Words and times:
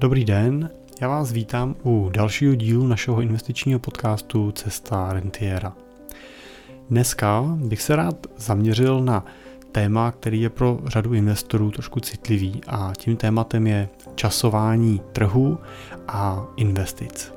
Dobrý 0.00 0.24
den, 0.24 0.70
já 1.00 1.08
vás 1.08 1.32
vítám 1.32 1.74
u 1.84 2.10
dalšího 2.12 2.54
dílu 2.54 2.86
našeho 2.86 3.20
investičního 3.20 3.80
podcastu 3.80 4.52
Cesta 4.52 5.12
Rentiera. 5.12 5.72
Dneska 6.90 7.42
bych 7.56 7.82
se 7.82 7.96
rád 7.96 8.26
zaměřil 8.36 9.00
na 9.00 9.24
téma, 9.72 10.12
který 10.12 10.40
je 10.40 10.50
pro 10.50 10.78
řadu 10.86 11.14
investorů 11.14 11.70
trošku 11.70 12.00
citlivý 12.00 12.60
a 12.66 12.92
tím 12.96 13.16
tématem 13.16 13.66
je 13.66 13.88
časování 14.14 15.00
trhu 15.12 15.58
a 16.08 16.46
investic. 16.56 17.32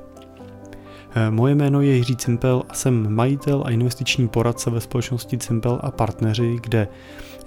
Eh, 1.14 1.30
moje 1.30 1.54
jméno 1.54 1.80
je 1.80 1.96
Jiří 1.96 2.16
Cimpel 2.16 2.62
a 2.68 2.74
jsem 2.74 3.14
majitel 3.14 3.62
a 3.66 3.70
investiční 3.70 4.28
poradce 4.28 4.70
ve 4.70 4.80
společnosti 4.80 5.38
Cimpel 5.38 5.80
a 5.82 5.90
partneři, 5.90 6.56
kde 6.62 6.88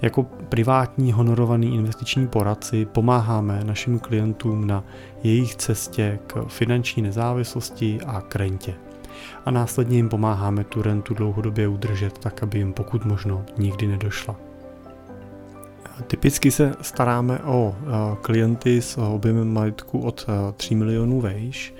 jako 0.02 0.22
privátní 0.22 1.12
honorovaný 1.12 1.74
investiční 1.74 2.26
poradci 2.26 2.86
pomáháme 2.86 3.64
našim 3.64 3.98
klientům 3.98 4.66
na 4.66 4.84
jejich 5.22 5.54
cestě 5.54 6.18
k 6.26 6.44
finanční 6.48 7.02
nezávislosti 7.02 7.98
a 8.06 8.20
k 8.20 8.36
rentě. 8.36 8.74
A 9.44 9.50
následně 9.50 9.96
jim 9.96 10.08
pomáháme 10.08 10.64
tu 10.64 10.82
rentu 10.82 11.14
dlouhodobě 11.14 11.68
udržet 11.68 12.18
tak, 12.18 12.42
aby 12.42 12.58
jim 12.58 12.72
pokud 12.72 13.04
možno 13.04 13.44
nikdy 13.58 13.86
nedošla. 13.86 14.36
Typicky 16.06 16.50
se 16.50 16.74
staráme 16.80 17.38
o 17.38 17.74
eh, 17.78 18.16
klienty 18.22 18.82
s 18.82 18.98
objemem 18.98 19.52
majetku 19.52 20.00
od 20.00 20.26
3 20.56 20.74
eh, 20.74 20.78
milionů 20.78 21.20
vejš 21.20 21.74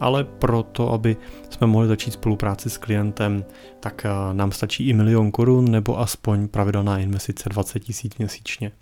ale 0.00 0.24
proto, 0.24 0.92
aby 0.92 1.16
jsme 1.50 1.66
mohli 1.66 1.88
začít 1.88 2.10
spolupráci 2.10 2.70
s 2.70 2.78
klientem, 2.78 3.44
tak 3.80 4.04
eh, 4.04 4.10
nám 4.32 4.52
stačí 4.52 4.88
i 4.88 4.92
milion 4.92 5.30
korun 5.30 5.70
nebo 5.70 6.00
aspoň 6.00 6.48
pravidelná 6.48 6.98
investice 6.98 7.48
20 7.48 7.80
tisíc 7.80 8.18
měsíčně. 8.18 8.72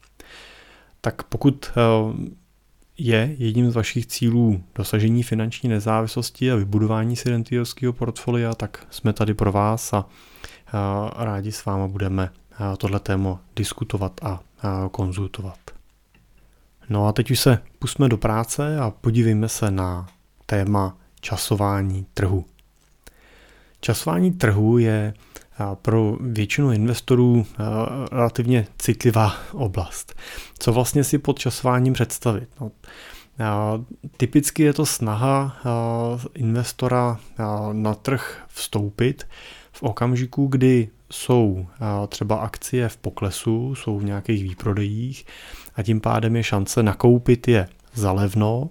Tak 1.00 1.22
pokud 1.22 1.70
eh, 1.70 1.80
je 2.98 3.34
jedním 3.38 3.70
z 3.70 3.74
vašich 3.74 4.06
cílů 4.06 4.62
dosažení 4.74 5.22
finanční 5.22 5.68
nezávislosti 5.68 6.52
a 6.52 6.56
vybudování 6.56 7.16
si 7.16 7.30
rentierského 7.30 7.92
portfolia, 7.92 8.54
tak 8.54 8.86
jsme 8.90 9.12
tady 9.12 9.34
pro 9.34 9.52
vás 9.52 9.92
a 9.92 10.06
eh, 10.66 11.24
rádi 11.24 11.52
s 11.52 11.64
váma 11.64 11.88
budeme 11.88 12.30
tohle 12.78 13.00
téma 13.00 13.40
diskutovat 13.56 14.20
a 14.22 14.40
konzultovat. 14.90 15.58
No 16.88 17.06
a 17.06 17.12
teď 17.12 17.30
už 17.30 17.40
se 17.40 17.58
pusme 17.78 18.08
do 18.08 18.16
práce 18.16 18.78
a 18.78 18.90
podívejme 18.90 19.48
se 19.48 19.70
na 19.70 20.08
téma 20.46 20.96
časování 21.24 22.06
trhu. 22.14 22.44
Časování 23.80 24.32
trhu 24.32 24.78
je 24.78 25.14
pro 25.74 26.16
většinu 26.20 26.72
investorů 26.72 27.46
relativně 28.12 28.66
citlivá 28.78 29.34
oblast. 29.52 30.14
Co 30.58 30.72
vlastně 30.72 31.04
si 31.04 31.18
pod 31.18 31.38
časováním 31.38 31.92
představit? 31.92 32.48
No, 32.60 32.70
typicky 34.16 34.62
je 34.62 34.72
to 34.72 34.86
snaha 34.86 35.56
investora 36.34 37.20
na 37.72 37.94
trh 37.94 38.42
vstoupit 38.48 39.26
v 39.72 39.82
okamžiku, 39.82 40.46
kdy 40.46 40.88
jsou 41.10 41.66
třeba 42.08 42.36
akcie 42.36 42.88
v 42.88 42.96
poklesu, 42.96 43.74
jsou 43.74 43.98
v 43.98 44.04
nějakých 44.04 44.42
výprodejích 44.42 45.26
a 45.74 45.82
tím 45.82 46.00
pádem 46.00 46.36
je 46.36 46.42
šance 46.42 46.82
nakoupit 46.82 47.48
je 47.48 47.68
za 47.94 48.12
levno 48.12 48.70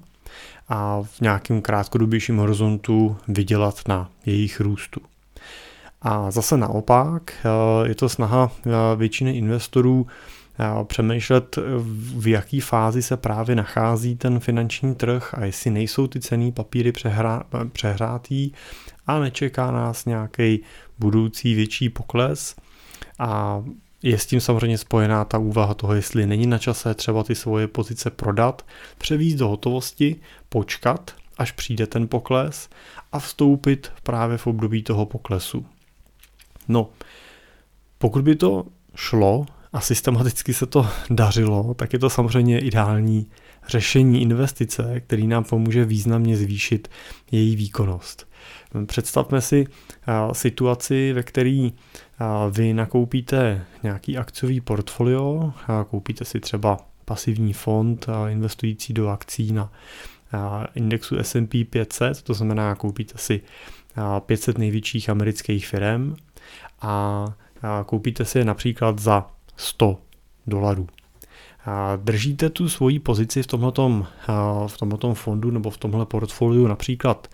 a 0.69 1.01
v 1.03 1.21
nějakém 1.21 1.61
krátkodobějším 1.61 2.37
horizontu 2.37 3.17
vydělat 3.27 3.81
na 3.87 4.09
jejich 4.25 4.59
růstu. 4.59 5.01
A 6.01 6.31
zase 6.31 6.57
naopak 6.57 7.33
eh, 7.45 7.87
je 7.87 7.95
to 7.95 8.09
snaha 8.09 8.51
eh, 8.65 8.69
většiny 8.95 9.37
investorů 9.37 10.07
eh, 10.59 10.83
přemýšlet, 10.83 11.57
v 12.17 12.27
jaký 12.27 12.59
fázi 12.59 13.01
se 13.01 13.17
právě 13.17 13.55
nachází 13.55 14.15
ten 14.15 14.39
finanční 14.39 14.95
trh 14.95 15.33
a 15.33 15.45
jestli 15.45 15.71
nejsou 15.71 16.07
ty 16.07 16.19
cený 16.19 16.51
papíry 16.51 16.91
přehrá, 16.91 17.43
přehrátý 17.71 18.51
a 19.07 19.19
nečeká 19.19 19.71
nás 19.71 20.05
nějaký 20.05 20.59
budoucí 20.99 21.53
větší 21.53 21.89
pokles 21.89 22.55
a 23.19 23.63
je 24.03 24.19
s 24.19 24.25
tím 24.25 24.41
samozřejmě 24.41 24.77
spojená 24.77 25.25
ta 25.25 25.37
úvaha 25.37 25.73
toho, 25.73 25.93
jestli 25.93 26.27
není 26.27 26.47
na 26.47 26.57
čase 26.57 26.93
třeba 26.93 27.23
ty 27.23 27.35
svoje 27.35 27.67
pozice 27.67 28.09
prodat, 28.09 28.65
převízt 28.97 29.37
do 29.37 29.47
hotovosti, 29.47 30.15
počkat, 30.49 31.15
až 31.37 31.51
přijde 31.51 31.87
ten 31.87 32.07
pokles 32.07 32.69
a 33.11 33.19
vstoupit 33.19 33.91
právě 34.03 34.37
v 34.37 34.47
období 34.47 34.83
toho 34.83 35.05
poklesu. 35.05 35.65
No, 36.67 36.89
pokud 37.97 38.23
by 38.23 38.35
to 38.35 38.65
šlo 38.95 39.45
a 39.73 39.81
systematicky 39.81 40.53
se 40.53 40.65
to 40.65 40.87
dařilo, 41.09 41.73
tak 41.73 41.93
je 41.93 41.99
to 41.99 42.09
samozřejmě 42.09 42.59
ideální 42.59 43.27
řešení 43.67 44.21
investice, 44.21 44.99
který 44.99 45.27
nám 45.27 45.43
pomůže 45.43 45.85
významně 45.85 46.37
zvýšit 46.37 46.87
její 47.31 47.55
výkonnost. 47.55 48.27
Představme 48.85 49.41
si 49.41 49.67
situaci, 50.33 51.13
ve 51.13 51.23
které 51.23 51.69
vy 52.51 52.73
nakoupíte 52.73 53.65
nějaký 53.83 54.17
akciový 54.17 54.61
portfolio, 54.61 55.53
koupíte 55.89 56.25
si 56.25 56.39
třeba 56.39 56.77
pasivní 57.05 57.53
fond 57.53 58.07
investující 58.29 58.93
do 58.93 59.09
akcí 59.09 59.51
na 59.51 59.71
indexu 60.75 61.17
S&P 61.17 61.65
500, 61.65 62.21
to 62.21 62.33
znamená 62.33 62.75
koupíte 62.75 63.13
si 63.17 63.41
500 64.25 64.57
největších 64.57 65.09
amerických 65.09 65.67
firm 65.67 66.15
a 66.81 67.25
koupíte 67.85 68.25
si 68.25 68.37
je 68.37 68.45
například 68.45 68.99
za 68.99 69.27
100 69.55 69.97
dolarů 70.47 70.87
držíte 71.95 72.49
tu 72.49 72.69
svoji 72.69 72.99
pozici 72.99 73.43
v 73.43 73.47
tomhletom, 73.47 74.07
v 74.67 74.77
tomhletom 74.77 75.13
fondu 75.13 75.51
nebo 75.51 75.69
v 75.69 75.77
tomhle 75.77 76.05
portfoliu 76.05 76.67
například 76.67 77.27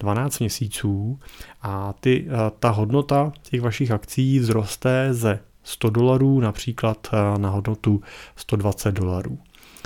12 0.00 0.38
měsíců 0.38 1.20
a 1.62 1.92
ty, 2.00 2.28
ta 2.58 2.70
hodnota 2.70 3.32
těch 3.42 3.60
vašich 3.60 3.90
akcí 3.90 4.38
vzroste 4.38 5.08
ze 5.14 5.38
100 5.62 5.90
dolarů 5.90 6.40
například 6.40 7.08
na 7.36 7.50
hodnotu 7.50 8.02
120 8.36 8.92
dolarů. 8.92 9.38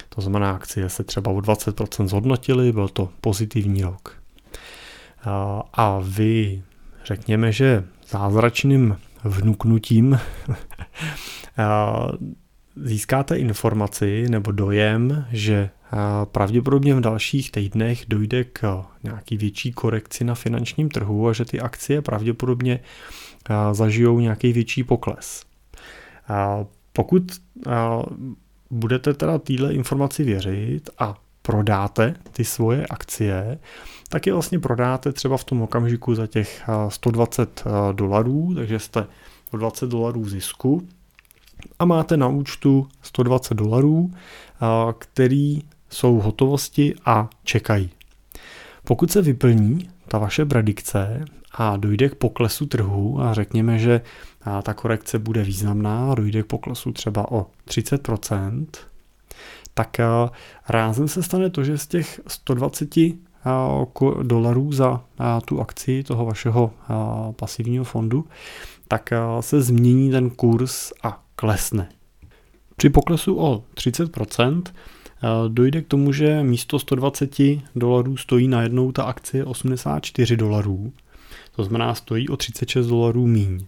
To 0.08 0.20
znamená, 0.20 0.52
akcie 0.52 0.88
se 0.88 1.04
třeba 1.04 1.30
o 1.30 1.38
20% 1.38 2.06
zhodnotily, 2.06 2.72
byl 2.72 2.88
to 2.88 3.08
pozitivní 3.20 3.82
rok. 3.82 4.22
A 5.72 6.00
vy, 6.02 6.62
řekněme, 7.04 7.52
že 7.52 7.84
zázračným 8.08 8.96
vnuknutím 9.24 10.18
získáte 12.76 13.36
informaci 13.36 14.26
nebo 14.28 14.52
dojem, 14.52 15.26
že 15.32 15.70
pravděpodobně 16.24 16.94
v 16.94 17.00
dalších 17.00 17.52
týdnech 17.52 18.04
dojde 18.08 18.44
k 18.44 18.84
nějaký 19.02 19.36
větší 19.36 19.72
korekci 19.72 20.24
na 20.24 20.34
finančním 20.34 20.88
trhu 20.88 21.28
a 21.28 21.32
že 21.32 21.44
ty 21.44 21.60
akcie 21.60 22.02
pravděpodobně 22.02 22.80
zažijou 23.72 24.20
nějaký 24.20 24.52
větší 24.52 24.84
pokles. 24.84 25.44
Pokud 26.92 27.22
budete 28.70 29.14
teda 29.14 29.38
téhle 29.38 29.74
informaci 29.74 30.24
věřit 30.24 30.90
a 30.98 31.14
prodáte 31.42 32.14
ty 32.32 32.44
svoje 32.44 32.86
akcie, 32.86 33.58
tak 34.08 34.26
je 34.26 34.32
vlastně 34.32 34.58
prodáte 34.58 35.12
třeba 35.12 35.36
v 35.36 35.44
tom 35.44 35.62
okamžiku 35.62 36.14
za 36.14 36.26
těch 36.26 36.62
120 36.88 37.64
dolarů, 37.92 38.54
takže 38.54 38.78
jste 38.78 39.06
o 39.50 39.56
20 39.56 39.90
dolarů 39.90 40.28
zisku 40.28 40.88
a 41.78 41.84
máte 41.84 42.16
na 42.16 42.28
účtu 42.28 42.88
120 43.02 43.54
dolarů, 43.54 44.10
který 44.98 45.62
jsou 45.90 46.18
v 46.18 46.22
hotovosti 46.22 46.94
a 47.04 47.28
čekají. 47.44 47.90
Pokud 48.84 49.10
se 49.10 49.22
vyplní 49.22 49.90
ta 50.08 50.18
vaše 50.18 50.44
predikce 50.44 51.24
a 51.52 51.76
dojde 51.76 52.08
k 52.08 52.14
poklesu 52.14 52.66
trhu 52.66 53.20
a 53.20 53.34
řekněme, 53.34 53.78
že 53.78 54.00
ta 54.62 54.74
korekce 54.74 55.18
bude 55.18 55.42
významná, 55.42 56.14
dojde 56.14 56.42
k 56.42 56.46
poklesu 56.46 56.92
třeba 56.92 57.32
o 57.32 57.46
30%, 57.68 58.66
tak 59.74 59.96
rázem 60.68 61.08
se 61.08 61.22
stane 61.22 61.50
to, 61.50 61.64
že 61.64 61.78
z 61.78 61.86
těch 61.86 62.20
120 62.26 62.94
dolarů 64.22 64.72
za 64.72 65.04
tu 65.44 65.60
akci 65.60 66.02
toho 66.02 66.24
vašeho 66.26 66.70
pasivního 67.36 67.84
fondu, 67.84 68.24
tak 68.88 69.10
se 69.40 69.62
změní 69.62 70.10
ten 70.10 70.30
kurz 70.30 70.92
a 71.02 71.22
klesne. 71.40 71.88
Při 72.76 72.90
poklesu 72.90 73.38
o 73.38 73.64
30% 73.74 74.62
eh, 74.66 75.28
dojde 75.48 75.82
k 75.82 75.86
tomu, 75.86 76.12
že 76.12 76.42
místo 76.42 76.78
120 76.78 77.36
dolarů 77.76 78.16
stojí 78.16 78.48
najednou 78.48 78.92
ta 78.92 79.02
akcie 79.02 79.44
84 79.44 80.36
dolarů. 80.36 80.92
To 81.56 81.64
znamená, 81.64 81.94
stojí 81.94 82.28
o 82.28 82.36
36 82.36 82.86
dolarů 82.86 83.26
míň. 83.26 83.66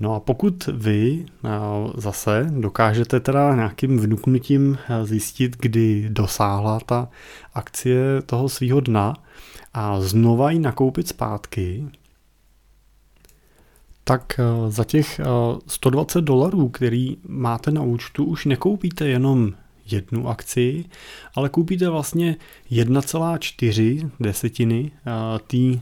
No 0.00 0.14
a 0.14 0.20
pokud 0.20 0.66
vy 0.66 1.26
eh, 1.26 1.48
zase 1.96 2.46
dokážete 2.50 3.20
teda 3.20 3.54
nějakým 3.54 3.98
vnuknutím 3.98 4.78
eh, 4.88 5.06
zjistit, 5.06 5.56
kdy 5.60 6.06
dosáhla 6.08 6.80
ta 6.80 7.08
akcie 7.54 8.22
toho 8.26 8.48
svého 8.48 8.80
dna 8.80 9.14
a 9.74 10.00
znova 10.00 10.50
ji 10.50 10.58
nakoupit 10.58 11.08
zpátky, 11.08 11.84
tak 14.04 14.40
za 14.68 14.84
těch 14.84 15.20
120 15.66 16.20
dolarů, 16.20 16.68
který 16.68 17.16
máte 17.28 17.70
na 17.70 17.82
účtu, 17.82 18.24
už 18.24 18.44
nekoupíte 18.44 19.08
jenom 19.08 19.52
jednu 19.86 20.28
akci, 20.28 20.84
ale 21.34 21.48
koupíte 21.48 21.88
vlastně 21.88 22.36
1,4 22.70 24.10
desetiny 24.20 24.90
té 25.46 25.80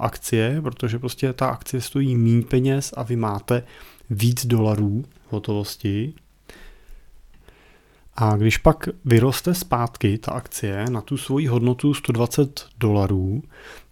akcie, 0.00 0.60
protože 0.62 0.98
prostě 0.98 1.32
ta 1.32 1.48
akcie 1.48 1.80
stojí 1.80 2.16
méně 2.16 2.42
peněz 2.42 2.94
a 2.96 3.02
vy 3.02 3.16
máte 3.16 3.62
víc 4.10 4.46
dolarů 4.46 5.04
hotovosti. 5.28 6.14
A 8.18 8.36
když 8.36 8.58
pak 8.58 8.88
vyroste 9.04 9.54
zpátky 9.54 10.18
ta 10.18 10.32
akcie 10.32 10.84
na 10.90 11.00
tu 11.00 11.16
svoji 11.16 11.46
hodnotu 11.46 11.94
120 11.94 12.66
dolarů, 12.80 13.42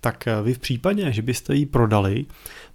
tak 0.01 0.25
vy 0.43 0.55
v 0.55 0.59
případě, 0.59 1.13
že 1.13 1.23
byste 1.23 1.55
ji 1.55 1.67
prodali, 1.67 2.27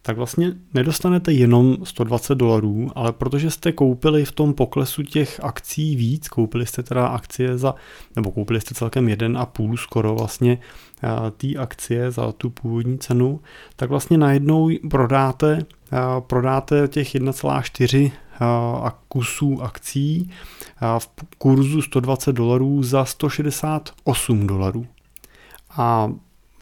tak 0.02 0.18
vlastně 0.18 0.54
nedostanete 0.74 1.34
jenom 1.34 1.78
120 1.84 2.36
dolarů, 2.36 2.92
ale 2.96 3.12
protože 3.12 3.52
jste 3.52 3.72
koupili 3.72 4.26
v 4.26 4.32
tom 4.32 4.54
poklesu 4.54 5.04
těch 5.04 5.40
akcí 5.44 5.96
víc, 5.96 6.28
koupili 6.28 6.66
jste 6.66 6.84
teda 6.84 7.08
akcie 7.08 7.58
za, 7.58 7.76
nebo 8.16 8.32
koupili 8.32 8.62
jste 8.62 8.76
celkem 8.76 9.10
jeden 9.10 9.38
a 9.38 9.46
půl 9.46 9.78
skoro 9.78 10.16
vlastně 10.16 10.58
eh, 11.04 11.32
té 11.32 11.60
akcie 11.60 12.12
za 12.12 12.32
tu 12.32 12.50
původní 12.50 13.00
cenu, 13.00 13.40
tak 13.76 13.90
vlastně 13.90 14.18
najednou 14.18 14.70
prodáte, 14.90 15.66
eh, 15.94 15.98
prodáte 16.20 16.88
těch 16.88 17.16
1,4 17.16 18.12
eh, 18.42 18.92
kusů 19.08 19.62
akcí 19.62 20.32
v 21.00 21.10
kurzu 21.38 21.82
120 21.82 22.34
dolarů 22.34 22.84
za 22.84 23.06
168 23.06 24.48
dolarů. 24.48 24.88
A 25.78 26.12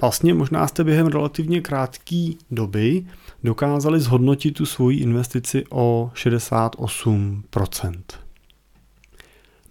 vlastně 0.01 0.33
možná 0.33 0.67
jste 0.67 0.83
během 0.83 1.07
relativně 1.07 1.61
krátké 1.61 2.29
doby 2.51 3.05
dokázali 3.43 3.99
zhodnotit 3.99 4.51
tu 4.51 4.65
svoji 4.65 4.97
investici 4.97 5.63
o 5.69 6.11
68%. 6.13 8.01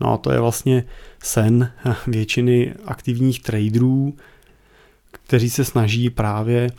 No 0.01 0.13
a 0.13 0.17
to 0.17 0.33
je 0.33 0.41
vlastně 0.41 0.85
sen 1.23 1.73
většiny 2.07 2.75
aktivních 2.85 3.43
traderů, 3.43 4.17
kteří 5.11 5.51
se 5.51 5.65
snaží 5.65 6.11
právě 6.11 6.71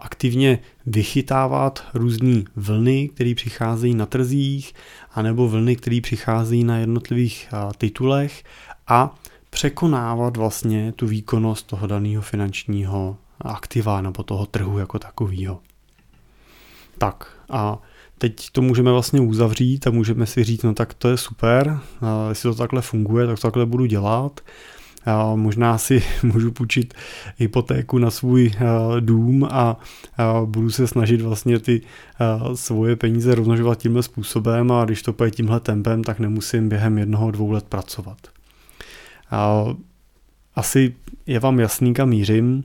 aktivně 0.00 0.58
vychytávat 0.86 1.84
různé 1.94 2.42
vlny, 2.56 3.08
které 3.08 3.34
přicházejí 3.34 3.94
na 3.94 4.06
trzích, 4.06 4.74
anebo 5.14 5.48
vlny, 5.48 5.76
které 5.76 6.00
přicházejí 6.02 6.64
na 6.64 6.78
jednotlivých 6.78 7.48
titulech 7.78 8.42
a 8.86 9.14
překonávat 9.54 10.36
vlastně 10.36 10.92
tu 10.92 11.06
výkonnost 11.06 11.66
toho 11.66 11.86
daného 11.86 12.22
finančního 12.22 13.16
aktiva 13.40 14.00
nebo 14.00 14.22
toho 14.22 14.46
trhu 14.46 14.78
jako 14.78 14.98
takového. 14.98 15.60
Tak 16.98 17.28
a 17.50 17.78
teď 18.18 18.50
to 18.52 18.62
můžeme 18.62 18.92
vlastně 18.92 19.20
uzavřít 19.20 19.86
a 19.86 19.90
můžeme 19.90 20.26
si 20.26 20.44
říct, 20.44 20.62
no 20.62 20.74
tak 20.74 20.94
to 20.94 21.08
je 21.08 21.16
super, 21.16 21.78
jestli 22.28 22.50
to 22.50 22.54
takhle 22.54 22.82
funguje, 22.82 23.26
tak 23.26 23.36
to 23.36 23.42
takhle 23.42 23.66
budu 23.66 23.86
dělat. 23.86 24.40
A 25.06 25.34
možná 25.34 25.78
si 25.78 26.02
můžu 26.22 26.52
půjčit 26.52 26.94
hypotéku 27.36 27.98
na 27.98 28.10
svůj 28.10 28.52
dům 29.00 29.48
a 29.50 29.76
budu 30.44 30.70
se 30.70 30.86
snažit 30.86 31.20
vlastně 31.20 31.58
ty 31.58 31.80
svoje 32.54 32.96
peníze 32.96 33.34
rozmnožovat 33.34 33.78
tímhle 33.78 34.02
způsobem 34.02 34.72
a 34.72 34.84
když 34.84 35.02
to 35.02 35.12
půjde 35.12 35.30
tímhle 35.30 35.60
tempem, 35.60 36.04
tak 36.04 36.18
nemusím 36.18 36.68
během 36.68 36.98
jednoho, 36.98 37.30
dvou 37.30 37.50
let 37.50 37.64
pracovat. 37.64 38.33
Asi 40.54 40.94
je 41.26 41.40
vám 41.40 41.60
jasný, 41.60 41.94
kam 41.94 42.08
mířím. 42.08 42.64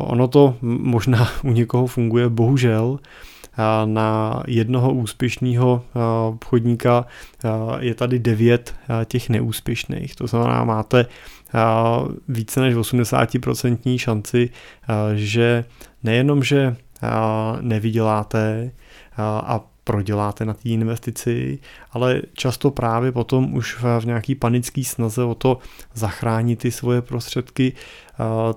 Ono 0.00 0.28
to 0.28 0.54
možná 0.62 1.28
u 1.44 1.52
někoho 1.52 1.86
funguje, 1.86 2.28
bohužel 2.28 2.98
na 3.84 4.42
jednoho 4.46 4.92
úspěšného 4.92 5.84
obchodníka 6.28 7.06
je 7.78 7.94
tady 7.94 8.18
devět 8.18 8.74
těch 9.04 9.28
neúspěšných. 9.28 10.16
To 10.16 10.26
znamená, 10.26 10.64
máte 10.64 11.06
více 12.28 12.60
než 12.60 12.74
80% 12.74 13.98
šanci, 13.98 14.50
že 15.14 15.64
nejenom, 16.02 16.42
že 16.42 16.76
nevyděláte 17.60 18.70
a 19.18 19.64
proděláte 19.86 20.44
na 20.44 20.54
té 20.54 20.68
investici, 20.68 21.58
ale 21.90 22.22
často 22.32 22.70
právě 22.70 23.12
potom 23.12 23.54
už 23.54 23.76
v, 23.82 24.06
nějaký 24.06 24.34
panický 24.34 24.84
snaze 24.84 25.24
o 25.24 25.34
to 25.34 25.58
zachránit 25.94 26.58
ty 26.58 26.70
svoje 26.70 27.02
prostředky, 27.02 27.72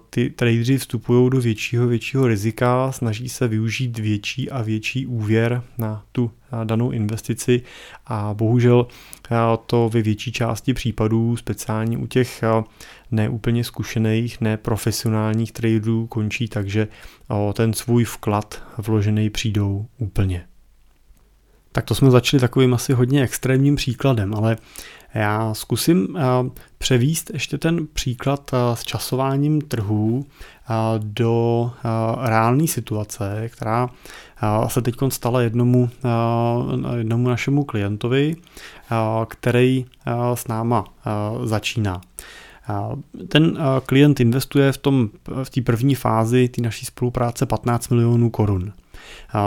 ty 0.09 0.29
tradeři 0.29 0.77
vstupují 0.77 1.29
do 1.29 1.41
většího 1.41 1.87
většího 1.87 2.27
rizika, 2.27 2.91
snaží 2.91 3.29
se 3.29 3.47
využít 3.47 3.99
větší 3.99 4.51
a 4.51 4.61
větší 4.61 5.05
úvěr 5.05 5.63
na 5.77 6.03
tu 6.11 6.31
danou 6.63 6.91
investici 6.91 7.61
a 8.05 8.33
bohužel 8.33 8.87
to 9.65 9.89
ve 9.93 10.01
větší 10.01 10.31
části 10.31 10.73
případů, 10.73 11.37
speciálně 11.37 11.97
u 11.97 12.07
těch 12.07 12.43
neúplně 13.11 13.63
zkušených, 13.63 14.41
neprofesionálních 14.41 15.51
traderů 15.51 16.07
končí 16.07 16.47
tak, 16.47 16.67
že 16.67 16.87
ten 17.53 17.73
svůj 17.73 18.03
vklad 18.03 18.63
vložený 18.77 19.29
přijdou 19.29 19.85
úplně. 19.97 20.45
Tak 21.71 21.85
to 21.85 21.95
jsme 21.95 22.11
začali 22.11 22.41
takovým 22.41 22.73
asi 22.73 22.93
hodně 22.93 23.23
extrémním 23.23 23.75
příkladem, 23.75 24.35
ale 24.35 24.57
já 25.13 25.53
zkusím 25.53 26.17
eh, 26.17 26.21
převíst 26.77 27.31
ještě 27.33 27.57
ten 27.57 27.87
příklad 27.93 28.51
eh, 28.53 28.75
s 28.75 28.83
časováním 28.83 29.61
trhů 29.61 30.25
eh, 30.25 30.73
do 30.97 31.71
reálné 32.21 32.67
situace, 32.67 33.49
která 33.53 33.89
se 34.67 34.81
teď 34.81 34.95
stala 35.09 35.41
jednomu, 35.41 35.89
jednomu 36.97 37.29
našemu 37.29 37.63
klientovi, 37.63 38.35
který 39.27 39.85
s 40.33 40.47
náma 40.47 40.85
začíná. 41.43 42.01
Ten 43.27 43.57
klient 43.85 44.19
investuje 44.19 44.71
v, 44.71 44.77
tom, 44.77 45.09
v 45.43 45.49
té 45.49 45.61
první 45.61 45.95
fázi 45.95 46.47
té 46.47 46.61
naší 46.61 46.85
spolupráce 46.85 47.45
15 47.45 47.89
milionů 47.89 48.29
korun. 48.29 48.73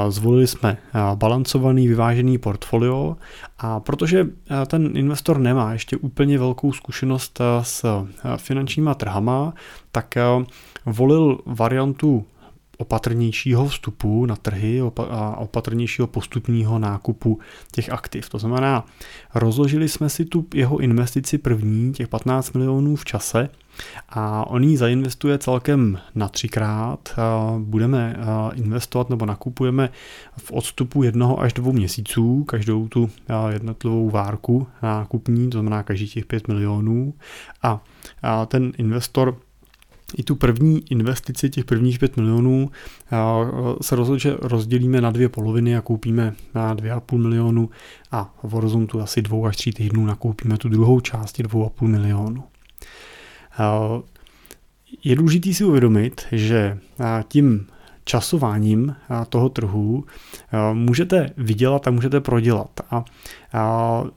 Zvolili 0.08 0.46
jsme 0.46 0.76
balancovaný, 1.14 1.88
vyvážený 1.88 2.38
portfolio. 2.38 3.16
A 3.58 3.81
protože 3.81 4.26
ten 4.66 4.90
investor 4.96 5.38
nemá 5.38 5.72
ještě 5.72 5.96
úplně 5.96 6.38
velkou 6.38 6.72
zkušenost 6.72 7.40
s 7.62 7.84
finančníma 8.37 8.94
trhama, 8.94 9.54
tak 9.93 10.14
volil 10.87 11.38
variantu 11.46 12.25
opatrnějšího 12.82 13.67
vstupu 13.67 14.26
na 14.26 14.37
trhy 14.37 14.81
a 15.11 15.37
opatrnějšího 15.37 16.06
postupního 16.06 16.79
nákupu 16.79 17.40
těch 17.73 17.90
aktiv. 17.90 18.29
To 18.29 18.38
znamená, 18.38 18.84
rozložili 19.34 19.88
jsme 19.88 20.08
si 20.08 20.25
tu 20.25 20.46
jeho 20.55 20.79
investici 20.79 21.38
první, 21.38 21.93
těch 21.93 22.08
15 22.08 22.52
milionů 22.52 22.96
v 22.96 23.05
čase 23.05 23.49
a 24.08 24.46
on 24.46 24.64
ji 24.64 24.76
zainvestuje 24.76 25.38
celkem 25.38 25.99
na 26.14 26.28
třikrát. 26.28 27.09
Budeme 27.59 28.16
investovat 28.54 29.11
nebo 29.11 29.26
nakupujeme 29.26 29.90
v 30.37 30.52
odstupu 30.52 31.02
jednoho 31.02 31.40
až 31.40 31.52
dvou 31.52 31.73
měsíců 31.73 32.45
každou 32.45 32.88
tu 32.88 33.11
jednotlivou 33.49 34.11
várku 34.11 34.66
nákupní, 34.83 35.50
to 35.50 35.59
znamená 35.59 35.83
každý 35.83 36.09
těch 36.09 36.26
5 36.26 36.49
milionů 36.49 37.14
a 37.62 37.80
ten 38.47 38.73
investor 38.78 39.37
i 40.16 40.23
tu 40.23 40.37
první 40.37 40.83
investici, 40.90 41.50
těch 41.50 41.64
prvních 41.64 41.99
5 41.99 42.16
milionů, 42.16 42.71
se 43.81 43.97
rozhodl, 43.97 44.19
že 44.19 44.37
rozdělíme 44.40 45.00
na 45.00 45.11
dvě 45.11 45.28
poloviny 45.28 45.76
a 45.76 45.81
koupíme 45.81 46.35
na 46.54 46.75
2,5 46.75 47.19
milionu 47.19 47.71
a 48.11 48.35
v 48.42 48.50
horizontu 48.50 49.00
asi 49.00 49.23
dvou 49.23 49.47
až 49.47 49.57
tří 49.57 49.73
týdnů 49.73 50.07
nakoupíme 50.07 50.59
tu 50.59 50.69
druhou 50.69 51.00
část 51.00 51.38
2,5 51.38 51.87
milionu. 51.87 52.45
Je 55.04 55.16
důležité 55.16 55.54
si 55.54 55.64
uvědomit, 55.64 56.23
že 56.33 56.78
tím 57.28 57.66
časováním 58.04 58.97
toho 59.28 59.49
trhu 59.49 60.04
můžete 60.73 61.31
vydělat 61.37 61.87
a 61.87 61.90
můžete 61.90 62.21
prodělat. 62.21 62.71
A 62.90 63.04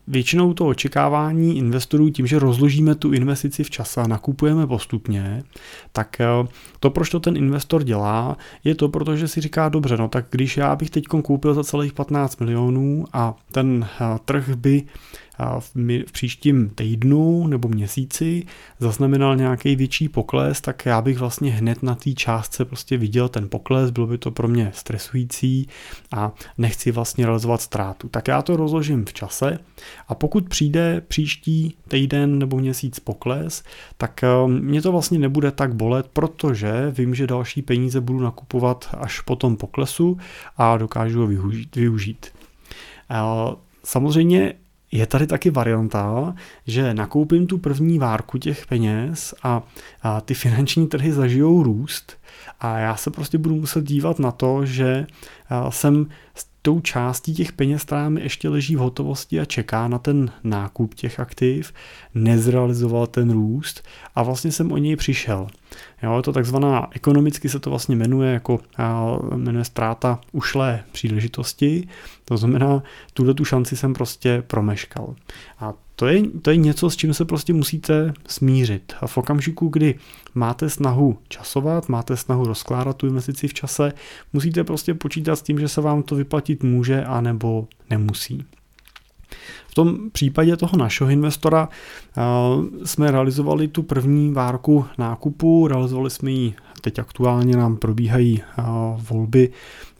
většinou 0.07 0.53
to 0.53 0.65
očekávání 0.67 1.57
investorů 1.57 2.09
tím, 2.09 2.27
že 2.27 2.39
rozložíme 2.39 2.95
tu 2.95 3.13
investici 3.13 3.63
v 3.63 3.69
čase 3.69 4.01
a 4.01 4.07
nakupujeme 4.07 4.67
postupně, 4.67 5.43
tak 5.91 6.21
to, 6.79 6.89
proč 6.89 7.09
to 7.09 7.19
ten 7.19 7.37
investor 7.37 7.83
dělá, 7.83 8.37
je 8.63 8.75
to, 8.75 8.89
protože 8.89 9.27
si 9.27 9.41
říká, 9.41 9.69
dobře, 9.69 9.97
no 9.97 10.07
tak 10.07 10.25
když 10.29 10.57
já 10.57 10.75
bych 10.75 10.89
teď 10.89 11.05
koupil 11.05 11.53
za 11.53 11.63
celých 11.63 11.93
15 11.93 12.39
milionů 12.39 13.05
a 13.13 13.35
ten 13.51 13.87
trh 14.25 14.55
by 14.55 14.83
v, 15.59 15.71
v 16.07 16.11
příštím 16.11 16.69
týdnu 16.69 17.47
nebo 17.47 17.67
měsíci 17.67 18.43
zaznamenal 18.79 19.35
nějaký 19.35 19.75
větší 19.75 20.09
pokles, 20.09 20.61
tak 20.61 20.85
já 20.85 21.01
bych 21.01 21.17
vlastně 21.17 21.51
hned 21.51 21.83
na 21.83 21.95
té 21.95 22.13
částce 22.13 22.65
prostě 22.65 22.97
viděl 22.97 23.29
ten 23.29 23.49
pokles, 23.49 23.91
bylo 23.91 24.07
by 24.07 24.17
to 24.17 24.31
pro 24.31 24.47
mě 24.47 24.71
stresující 24.75 25.67
a 26.11 26.31
nechci 26.57 26.91
vlastně 26.91 27.25
realizovat 27.25 27.61
ztrátu. 27.61 28.09
Tak 28.09 28.27
já 28.27 28.41
to 28.41 28.57
rozložím 28.57 29.05
v 29.05 29.13
čase 29.13 29.24
a 30.07 30.15
pokud 30.15 30.49
přijde 30.49 31.01
příští 31.07 31.77
týden 31.87 32.39
nebo 32.39 32.57
měsíc 32.57 32.99
pokles, 32.99 33.63
tak 33.97 34.23
eh, 34.23 34.47
mě 34.47 34.81
to 34.81 34.91
vlastně 34.91 35.19
nebude 35.19 35.51
tak 35.51 35.75
bolet, 35.75 36.07
protože 36.07 36.93
vím, 36.97 37.15
že 37.15 37.27
další 37.27 37.61
peníze 37.61 38.01
budu 38.01 38.19
nakupovat 38.19 38.89
až 38.97 39.21
po 39.21 39.35
tom 39.35 39.57
poklesu 39.57 40.17
a 40.57 40.77
dokážu 40.77 41.19
ho 41.21 41.27
využít. 41.75 42.27
samozřejmě 43.83 44.53
je 44.91 45.07
tady 45.07 45.27
taky 45.27 45.49
varianta, 45.49 46.35
že 46.67 46.93
nakoupím 46.93 47.47
tu 47.47 47.57
první 47.57 47.99
várku 47.99 48.37
těch 48.37 48.67
peněz 48.67 49.33
a, 49.43 49.63
a 50.01 50.21
ty 50.21 50.33
finanční 50.33 50.87
trhy 50.87 51.11
zažijou 51.11 51.63
růst 51.63 52.17
a 52.59 52.77
já 52.77 52.95
se 52.95 53.11
prostě 53.11 53.37
budu 53.37 53.55
muset 53.55 53.83
dívat 53.83 54.19
na 54.19 54.31
to, 54.31 54.65
že 54.65 55.07
jsem 55.69 56.07
tou 56.65 56.79
částí 56.79 57.33
těch 57.33 57.51
peněz, 57.51 57.83
která 57.83 58.09
mi 58.09 58.21
ještě 58.21 58.49
leží 58.49 58.75
v 58.75 58.79
hotovosti 58.79 59.39
a 59.39 59.45
čeká 59.45 59.87
na 59.87 59.99
ten 59.99 60.31
nákup 60.43 60.93
těch 60.93 61.19
aktiv, 61.19 61.73
nezrealizoval 62.15 63.07
ten 63.07 63.31
růst 63.31 63.87
a 64.15 64.23
vlastně 64.23 64.51
jsem 64.51 64.71
o 64.71 64.77
něj 64.77 64.95
přišel. 64.95 65.47
Jo, 66.03 66.17
je 66.17 66.23
to 66.23 66.33
takzvaná, 66.33 66.87
ekonomicky 66.91 67.49
se 67.49 67.59
to 67.59 67.69
vlastně 67.69 67.95
jmenuje 67.95 68.33
jako 68.33 68.59
jmenuje 69.35 69.65
ztráta 69.65 70.19
ušlé 70.31 70.83
příležitosti, 70.91 71.87
to 72.25 72.37
znamená, 72.37 72.83
tuhle 73.13 73.33
tu 73.33 73.45
šanci 73.45 73.77
jsem 73.77 73.93
prostě 73.93 74.43
promeškal. 74.47 75.15
A 75.59 75.73
to 75.95 76.07
je, 76.07 76.23
to 76.41 76.49
je 76.49 76.57
něco, 76.57 76.89
s 76.89 76.95
čím 76.95 77.13
se 77.13 77.25
prostě 77.25 77.53
musíte 77.53 78.13
smířit. 78.27 78.93
A 79.01 79.07
v 79.07 79.17
okamžiku, 79.17 79.67
kdy 79.67 79.95
máte 80.35 80.69
snahu 80.69 81.17
časovat, 81.27 81.89
máte 81.89 82.17
snahu 82.17 82.45
rozkládat 82.45 82.97
tu 82.97 83.07
investici 83.07 83.47
v 83.47 83.53
čase, 83.53 83.93
musíte 84.33 84.63
prostě 84.63 84.93
počítat 84.93 85.35
s 85.35 85.41
tím, 85.41 85.59
že 85.59 85.67
se 85.67 85.81
vám 85.81 86.03
to 86.03 86.15
vyplatit 86.15 86.63
může 86.63 87.03
a 87.03 87.21
nebo 87.21 87.67
nemusí. 87.89 88.45
V 89.67 89.73
tom 89.73 89.97
případě 90.11 90.57
toho 90.57 90.77
našeho 90.77 91.09
investora 91.09 91.69
uh, 91.69 92.65
jsme 92.85 93.11
realizovali 93.11 93.67
tu 93.67 93.83
první 93.83 94.33
várku 94.33 94.85
nákupu, 94.97 95.67
realizovali 95.67 96.09
jsme 96.09 96.31
ji 96.31 96.53
teď 96.81 96.99
aktuálně 96.99 97.57
nám 97.57 97.77
probíhají 97.77 98.41
volby 99.09 99.51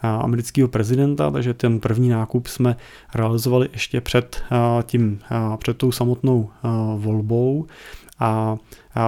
amerického 0.01 0.68
prezidenta, 0.68 1.32
takže 1.32 1.54
ten 1.54 1.80
první 1.80 2.10
nákup 2.10 2.48
jsme 2.48 2.75
realizovali 3.15 3.70
ještě 3.74 4.01
před, 4.01 4.44
tím, 4.84 5.20
před 5.58 5.77
tou 5.77 5.92
samotnou 5.92 6.50
volbou 6.98 7.68
a 8.20 8.56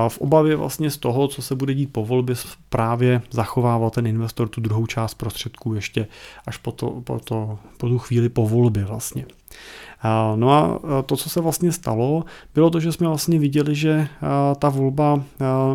v 0.08 0.18
obavě 0.18 0.56
vlastně 0.56 0.92
z 0.92 0.98
toho, 0.98 1.28
co 1.28 1.42
se 1.42 1.56
bude 1.56 1.74
dít 1.74 1.94
po 1.94 2.06
volbě, 2.06 2.36
právě 2.70 3.22
zachovával 3.32 3.90
ten 3.90 4.08
investor 4.08 4.50
tu 4.50 4.62
druhou 4.62 4.86
část 4.86 5.14
prostředků 5.14 5.74
ještě 5.74 6.08
až 6.48 6.58
po, 6.58 6.72
to, 6.72 6.90
po, 6.90 7.20
to, 7.20 7.60
po 7.78 7.88
tu 7.88 8.00
chvíli 8.00 8.30
po 8.30 8.48
volbě 8.48 8.86
vlastně. 8.86 9.26
No 10.36 10.52
a 10.52 10.80
to, 11.06 11.16
co 11.16 11.30
se 11.30 11.42
vlastně 11.42 11.72
stalo, 11.72 12.26
bylo 12.54 12.70
to, 12.70 12.80
že 12.80 12.92
jsme 12.92 13.08
vlastně 13.08 13.40
viděli, 13.40 13.76
že 13.76 14.08
ta 14.60 14.70
volba 14.70 15.24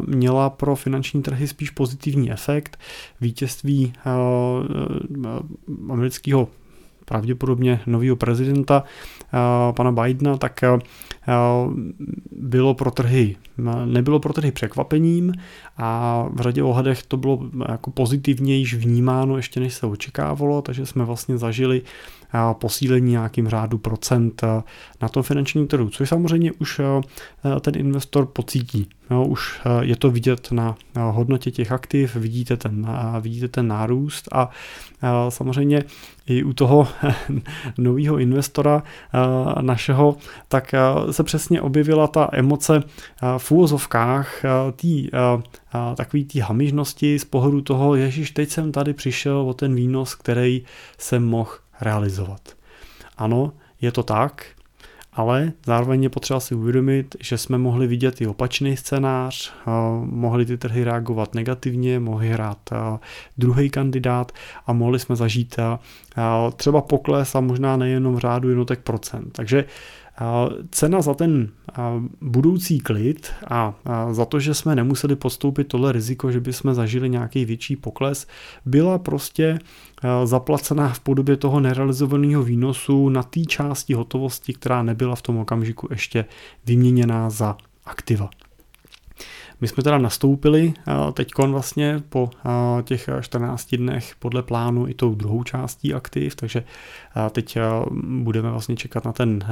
měla 0.06 0.50
pro 0.50 0.76
finanční 0.76 1.22
trhy 1.22 1.48
spíš 1.48 1.70
pozitivní 1.70 2.32
efekt. 2.32 2.78
Vítězství 3.20 3.92
amerického 5.88 6.48
pravděpodobně 7.04 7.80
nového 7.86 8.16
prezidenta, 8.16 8.84
pana 9.76 9.92
Bidena, 9.92 10.36
tak 10.36 10.64
bylo 12.32 12.74
pro 12.74 12.90
trhy, 12.90 13.36
nebylo 13.84 14.20
pro 14.20 14.32
trhy 14.32 14.52
překvapením 14.52 15.32
a 15.76 16.24
v 16.32 16.40
řadě 16.40 16.62
ohledech 16.62 17.02
to 17.02 17.16
bylo 17.16 17.50
jako 17.68 17.90
pozitivně 17.90 18.56
již 18.56 18.74
vnímáno 18.74 19.36
ještě 19.36 19.60
než 19.60 19.74
se 19.74 19.86
očekávalo, 19.86 20.62
takže 20.62 20.86
jsme 20.86 21.04
vlastně 21.04 21.38
zažili 21.38 21.82
posílení 22.52 23.10
nějakým 23.10 23.48
řádu 23.48 23.78
procent 23.78 24.42
na 25.02 25.08
tom 25.08 25.22
finančním 25.22 25.66
trhu, 25.66 25.90
což 25.90 26.08
samozřejmě 26.08 26.52
už 26.52 26.80
ten 27.60 27.76
investor 27.76 28.26
pocítí. 28.26 28.88
No, 29.10 29.26
už 29.26 29.60
je 29.80 29.96
to 29.96 30.10
vidět 30.10 30.52
na 30.52 30.76
hodnotě 31.10 31.50
těch 31.50 31.72
aktiv, 31.72 32.16
vidíte 32.16 32.56
ten, 32.56 32.86
vidíte 33.20 33.48
ten 33.48 33.68
nárůst 33.68 34.28
a 34.32 34.50
samozřejmě 35.28 35.84
i 36.26 36.42
u 36.42 36.52
toho 36.52 36.88
nového 37.78 38.18
investora 38.18 38.82
našeho, 39.60 40.16
tak 40.48 40.74
se 41.12 41.24
přesně 41.24 41.62
objevila 41.62 42.06
ta 42.06 42.28
emoce 42.32 42.82
v 43.38 43.50
úvozovkách 43.50 44.42
tý, 44.76 45.08
takový 45.96 46.24
té 46.24 46.42
hamižnosti 46.42 47.18
z 47.18 47.24
pohledu 47.24 47.60
toho, 47.60 47.94
ježiš, 47.94 48.30
teď 48.30 48.50
jsem 48.50 48.72
tady 48.72 48.92
přišel 48.92 49.36
o 49.38 49.54
ten 49.54 49.74
výnos, 49.74 50.14
který 50.14 50.64
jsem 50.98 51.24
mohl 51.24 51.50
realizovat. 51.80 52.40
Ano, 53.16 53.52
je 53.80 53.92
to 53.92 54.02
tak, 54.02 54.46
ale 55.12 55.52
zároveň 55.66 56.02
je 56.02 56.08
potřeba 56.08 56.40
si 56.40 56.54
uvědomit, 56.54 57.16
že 57.20 57.38
jsme 57.38 57.58
mohli 57.58 57.86
vidět 57.86 58.20
i 58.20 58.26
opačný 58.26 58.76
scénář, 58.76 59.52
mohli 60.04 60.46
ty 60.46 60.58
trhy 60.58 60.84
reagovat 60.84 61.34
negativně, 61.34 62.00
mohli 62.00 62.28
hrát 62.28 62.58
druhý 63.38 63.70
kandidát 63.70 64.32
a 64.66 64.72
mohli 64.72 64.98
jsme 64.98 65.16
zažít 65.16 65.56
třeba 66.56 66.80
pokles 66.80 67.34
a 67.34 67.40
možná 67.40 67.76
nejenom 67.76 68.14
v 68.14 68.18
řádu 68.18 68.48
jednotek 68.48 68.80
procent. 68.80 69.32
Takže 69.32 69.64
Cena 70.70 71.02
za 71.02 71.14
ten 71.14 71.48
budoucí 72.20 72.80
klid 72.80 73.32
a 73.50 73.74
za 74.10 74.24
to, 74.24 74.40
že 74.40 74.54
jsme 74.54 74.76
nemuseli 74.76 75.16
podstoupit 75.16 75.64
tohle 75.64 75.92
riziko, 75.92 76.32
že 76.32 76.40
bychom 76.40 76.74
zažili 76.74 77.10
nějaký 77.10 77.44
větší 77.44 77.76
pokles, 77.76 78.26
byla 78.64 78.98
prostě 78.98 79.58
zaplacená 80.24 80.88
v 80.88 81.00
podobě 81.00 81.36
toho 81.36 81.60
nerealizovaného 81.60 82.42
výnosu 82.42 83.08
na 83.08 83.22
té 83.22 83.40
části 83.40 83.94
hotovosti, 83.94 84.52
která 84.52 84.82
nebyla 84.82 85.14
v 85.16 85.22
tom 85.22 85.36
okamžiku 85.36 85.88
ještě 85.90 86.24
vyměněná 86.66 87.30
za 87.30 87.56
aktiva. 87.84 88.30
My 89.62 89.68
jsme 89.68 89.82
teda 89.82 89.98
nastoupili 89.98 90.74
eh, 90.88 91.12
teď 91.12 91.28
vlastně 91.38 92.02
po 92.08 92.30
eh, 92.46 92.82
těch 92.82 93.08
14 93.20 93.74
dnech 93.74 94.14
podle 94.18 94.42
plánu 94.42 94.88
i 94.88 94.94
tou 94.94 95.14
druhou 95.14 95.42
částí 95.44 95.94
aktiv, 95.94 96.36
takže 96.36 96.64
eh, 97.16 97.30
teď 97.30 97.58
budeme 98.22 98.50
vlastně 98.50 98.76
čekat 98.76 99.04
na 99.04 99.12
ten 99.12 99.44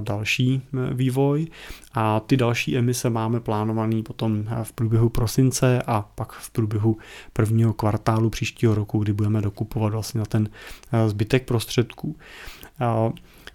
další 0.00 0.62
vývoj 0.92 1.46
a 1.94 2.20
ty 2.20 2.36
další 2.36 2.78
emise 2.78 3.10
máme 3.10 3.40
plánovaný 3.40 4.02
potom 4.02 4.44
v 4.62 4.72
průběhu 4.72 5.08
prosince 5.08 5.82
a 5.86 6.02
pak 6.14 6.32
v 6.32 6.50
průběhu 6.50 6.96
prvního 7.32 7.72
kvartálu 7.72 8.30
příštího 8.30 8.74
roku, 8.74 8.98
kdy 8.98 9.12
budeme 9.12 9.42
dokupovat 9.42 9.92
vlastně 9.92 10.18
na 10.18 10.26
ten 10.26 10.48
zbytek 11.06 11.44
prostředků. 11.44 12.16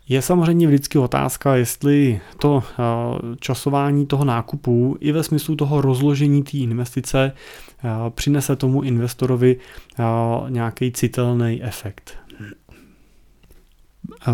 Je 0.10 0.22
samozřejmě 0.22 0.68
vždycky 0.68 0.98
otázka, 0.98 1.56
jestli 1.56 2.22
to 2.40 2.64
eh, 2.64 3.36
časování 3.40 4.06
toho 4.06 4.26
nákupu 4.26 4.98
i 5.00 5.12
ve 5.12 5.24
smyslu 5.24 5.56
toho 5.56 5.82
rozložení 5.82 6.44
té 6.44 6.58
investice 6.58 7.32
eh, 7.32 7.90
přinese 8.10 8.56
tomu 8.56 8.82
investorovi 8.82 9.58
eh, 9.58 10.04
nějaký 10.50 10.92
citelný 10.92 11.64
efekt. 11.64 12.21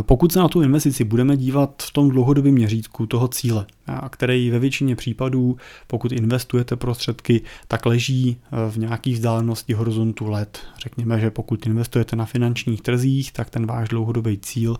Pokud 0.02 0.32
se 0.32 0.40
na 0.40 0.48
tu 0.48 0.62
investici 0.62 1.04
budeme 1.04 1.38
dívat 1.38 1.84
v 1.84 1.92
tom 1.92 2.10
dlouhodobém 2.10 2.54
měřítku 2.54 3.06
toho 3.06 3.28
cíle, 3.28 3.66
který 4.10 4.50
ve 4.50 4.60
většině 4.60 4.96
případů, 4.96 5.58
pokud 5.88 6.12
investujete 6.12 6.76
prostředky, 6.76 7.42
tak 7.68 7.86
leží 7.86 8.38
v 8.70 8.78
nějaké 8.78 9.12
vzdálenosti 9.12 9.74
horizontu 9.74 10.30
let. 10.30 10.60
Řekněme, 10.80 11.20
že 11.20 11.32
pokud 11.32 11.66
investujete 11.66 12.16
na 12.16 12.26
finančních 12.26 12.82
trzích, 12.82 13.32
tak 13.32 13.50
ten 13.50 13.66
váš 13.66 13.90
dlouhodobý 13.90 14.38
cíl 14.38 14.78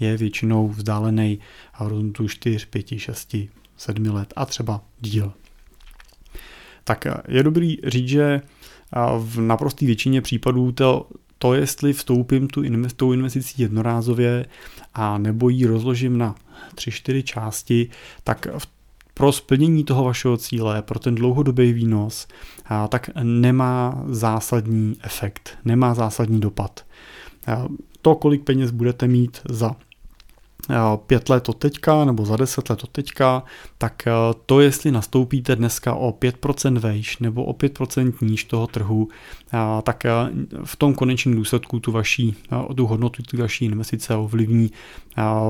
je 0.00 0.16
většinou 0.16 0.68
vzdálený 0.68 1.38
horizontu 1.74 2.28
4, 2.28 2.66
5, 2.66 2.86
6, 2.98 3.36
7 3.76 4.06
let 4.06 4.32
a 4.36 4.46
třeba 4.46 4.80
díl. 5.00 5.32
Tak 6.84 7.06
je 7.28 7.42
dobrý 7.42 7.76
říct, 7.86 8.08
že 8.08 8.42
v 9.18 9.40
naprosté 9.40 9.86
většině 9.86 10.20
případů 10.20 10.72
to, 10.72 11.08
to 11.38 11.54
jestli 11.54 11.92
vstoupím 11.92 12.48
tu 12.48 12.62
invest, 12.62 12.96
tou 12.96 13.12
investicí 13.12 13.62
jednorázově 13.62 14.46
a 14.94 15.18
nebo 15.18 15.48
ji 15.48 15.66
rozložím 15.66 16.18
na 16.18 16.34
3-4 16.74 17.22
části, 17.22 17.90
tak 18.24 18.46
pro 19.14 19.32
splnění 19.32 19.84
toho 19.84 20.04
vašeho 20.04 20.36
cíle, 20.36 20.82
pro 20.82 20.98
ten 20.98 21.14
dlouhodobý 21.14 21.72
výnos, 21.72 22.26
tak 22.88 23.10
nemá 23.22 24.04
zásadní 24.08 24.96
efekt, 25.02 25.58
nemá 25.64 25.94
zásadní 25.94 26.40
dopad. 26.40 26.84
To, 28.02 28.14
kolik 28.14 28.44
peněz 28.44 28.70
budete 28.70 29.06
mít 29.08 29.40
za 29.48 29.76
pět 31.06 31.28
let 31.28 31.48
od 31.48 31.56
teďka 31.56 32.04
nebo 32.04 32.24
za 32.24 32.36
deset 32.36 32.70
let 32.70 32.84
od 32.84 32.90
teďka, 32.90 33.42
tak 33.78 34.06
eh, 34.06 34.12
to, 34.46 34.60
jestli 34.60 34.90
nastoupíte 34.90 35.56
dneska 35.56 35.94
o 35.94 36.10
5% 36.10 36.78
vejš 36.78 37.18
nebo 37.18 37.44
o 37.44 37.52
5% 37.52 38.12
níž 38.20 38.44
toho 38.44 38.66
trhu, 38.66 39.08
eh, 39.52 39.58
tak 39.82 40.04
eh, 40.04 40.10
v 40.64 40.76
tom 40.76 40.94
konečném 40.94 41.34
důsledku 41.34 41.80
tu 41.80 41.92
vaší, 41.92 42.36
tu 42.76 42.86
hodnotu 42.86 43.22
tu 43.22 43.36
vaší 43.36 43.64
investice 43.64 44.14
ovlivní 44.14 44.70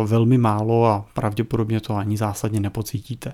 velmi 0.05 0.39
málo 0.39 0.87
a 0.87 1.07
pravděpodobně 1.15 1.81
to 1.81 1.97
ani 1.97 2.17
zásadně 2.17 2.61
nepocítíte. 2.61 3.33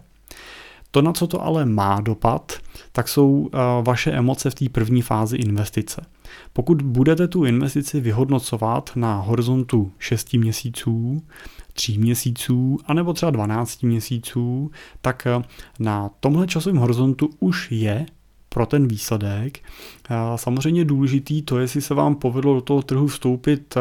To, 0.95 1.03
na 1.03 1.13
co 1.13 1.27
to 1.27 1.43
ale 1.43 1.67
má 1.67 2.01
dopad, 2.01 2.53
tak 2.93 3.09
jsou 3.09 3.51
vaše 3.83 4.13
emoce 4.13 4.51
v 4.51 4.55
té 4.55 4.69
první 4.69 5.03
fázi 5.03 5.37
investice. 5.37 6.07
Pokud 6.53 6.83
budete 6.83 7.29
tu 7.29 7.45
investici 7.45 8.01
vyhodnocovat 8.01 8.91
na 8.97 9.17
horizontu 9.17 9.93
6 9.99 10.35
měsíců, 10.35 11.23
3 11.73 11.99
měsíců, 11.99 12.79
anebo 12.87 13.13
třeba 13.13 13.31
12 13.31 13.83
měsíců, 13.83 14.71
tak 15.01 15.27
na 15.79 16.11
tomhle 16.21 16.47
časovém 16.47 16.79
horizontu 16.79 17.31
už 17.41 17.71
je 17.71 18.07
pro 18.55 18.67
ten 18.67 18.89
výsledek. 18.89 19.61
Samozřejmě 20.37 20.85
důležitý 20.85 21.43
to, 21.43 21.59
jestli 21.59 21.81
se 21.81 21.95
vám 21.95 22.15
povedlo 22.15 22.55
do 22.55 22.61
toho 22.61 22.83
trhu 22.83 23.07
vstoupit 23.07 23.75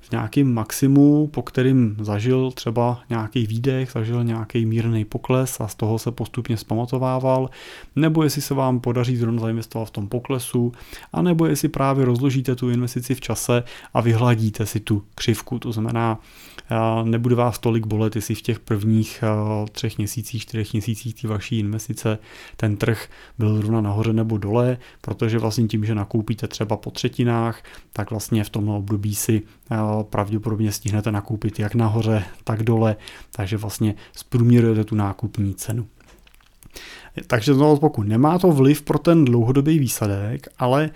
v 0.00 0.10
nějakým 0.10 0.54
maximu, 0.54 1.26
po 1.26 1.42
kterým 1.42 1.96
zažil 2.00 2.50
třeba 2.50 3.00
nějaký 3.10 3.46
výdech, 3.46 3.90
zažil 3.94 4.24
nějaký 4.24 4.66
mírný 4.66 5.04
pokles 5.04 5.60
a 5.60 5.68
z 5.68 5.74
toho 5.74 5.98
se 5.98 6.10
postupně 6.10 6.56
zpamatovával, 6.56 7.50
nebo 7.96 8.22
jestli 8.22 8.42
se 8.42 8.54
vám 8.54 8.80
podaří 8.80 9.16
zrovna 9.16 9.40
zainvestovat 9.40 9.88
v 9.88 9.90
tom 9.90 10.08
poklesu, 10.08 10.72
anebo 11.12 11.46
jestli 11.46 11.68
právě 11.68 12.04
rozložíte 12.04 12.56
tu 12.56 12.70
investici 12.70 13.14
v 13.14 13.20
čase 13.20 13.62
a 13.94 14.00
vyhladíte 14.00 14.66
si 14.66 14.80
tu 14.80 15.02
křivku. 15.14 15.58
To 15.58 15.72
znamená, 15.72 16.20
nebude 17.04 17.34
vás 17.34 17.58
tolik 17.58 17.86
bolet, 17.86 18.16
jestli 18.16 18.34
v 18.34 18.42
těch 18.42 18.60
prvních 18.60 19.24
třech 19.72 19.98
měsících, 19.98 20.42
čtyřech 20.42 20.72
měsících 20.72 21.14
té 21.14 21.28
vaší 21.28 21.58
investice 21.58 22.18
ten 22.56 22.76
trh 22.76 23.08
byl 23.38 23.56
zrovna 23.56 23.80
nahoře 23.80 24.01
nebo 24.08 24.38
dole, 24.38 24.78
protože 25.00 25.38
vlastně 25.38 25.66
tím, 25.66 25.84
že 25.84 25.94
nakoupíte 25.94 26.48
třeba 26.48 26.76
po 26.76 26.90
třetinách, 26.90 27.62
tak 27.92 28.10
vlastně 28.10 28.44
v 28.44 28.50
tom 28.50 28.68
období 28.68 29.14
si 29.14 29.42
pravděpodobně 30.02 30.72
stihnete 30.72 31.12
nakoupit 31.12 31.58
jak 31.58 31.74
nahoře, 31.74 32.24
tak 32.44 32.62
dole, 32.62 32.96
takže 33.32 33.56
vlastně 33.56 33.94
zprůměrujete 34.16 34.84
tu 34.84 34.94
nákupní 34.94 35.54
cenu. 35.54 35.86
Takže 37.26 37.54
znovu 37.54 37.76
pokud 37.76 38.08
nemá 38.08 38.38
to 38.38 38.52
vliv 38.52 38.82
pro 38.82 38.98
ten 38.98 39.24
dlouhodobý 39.24 39.78
výsledek, 39.78 40.48
ale 40.58 40.90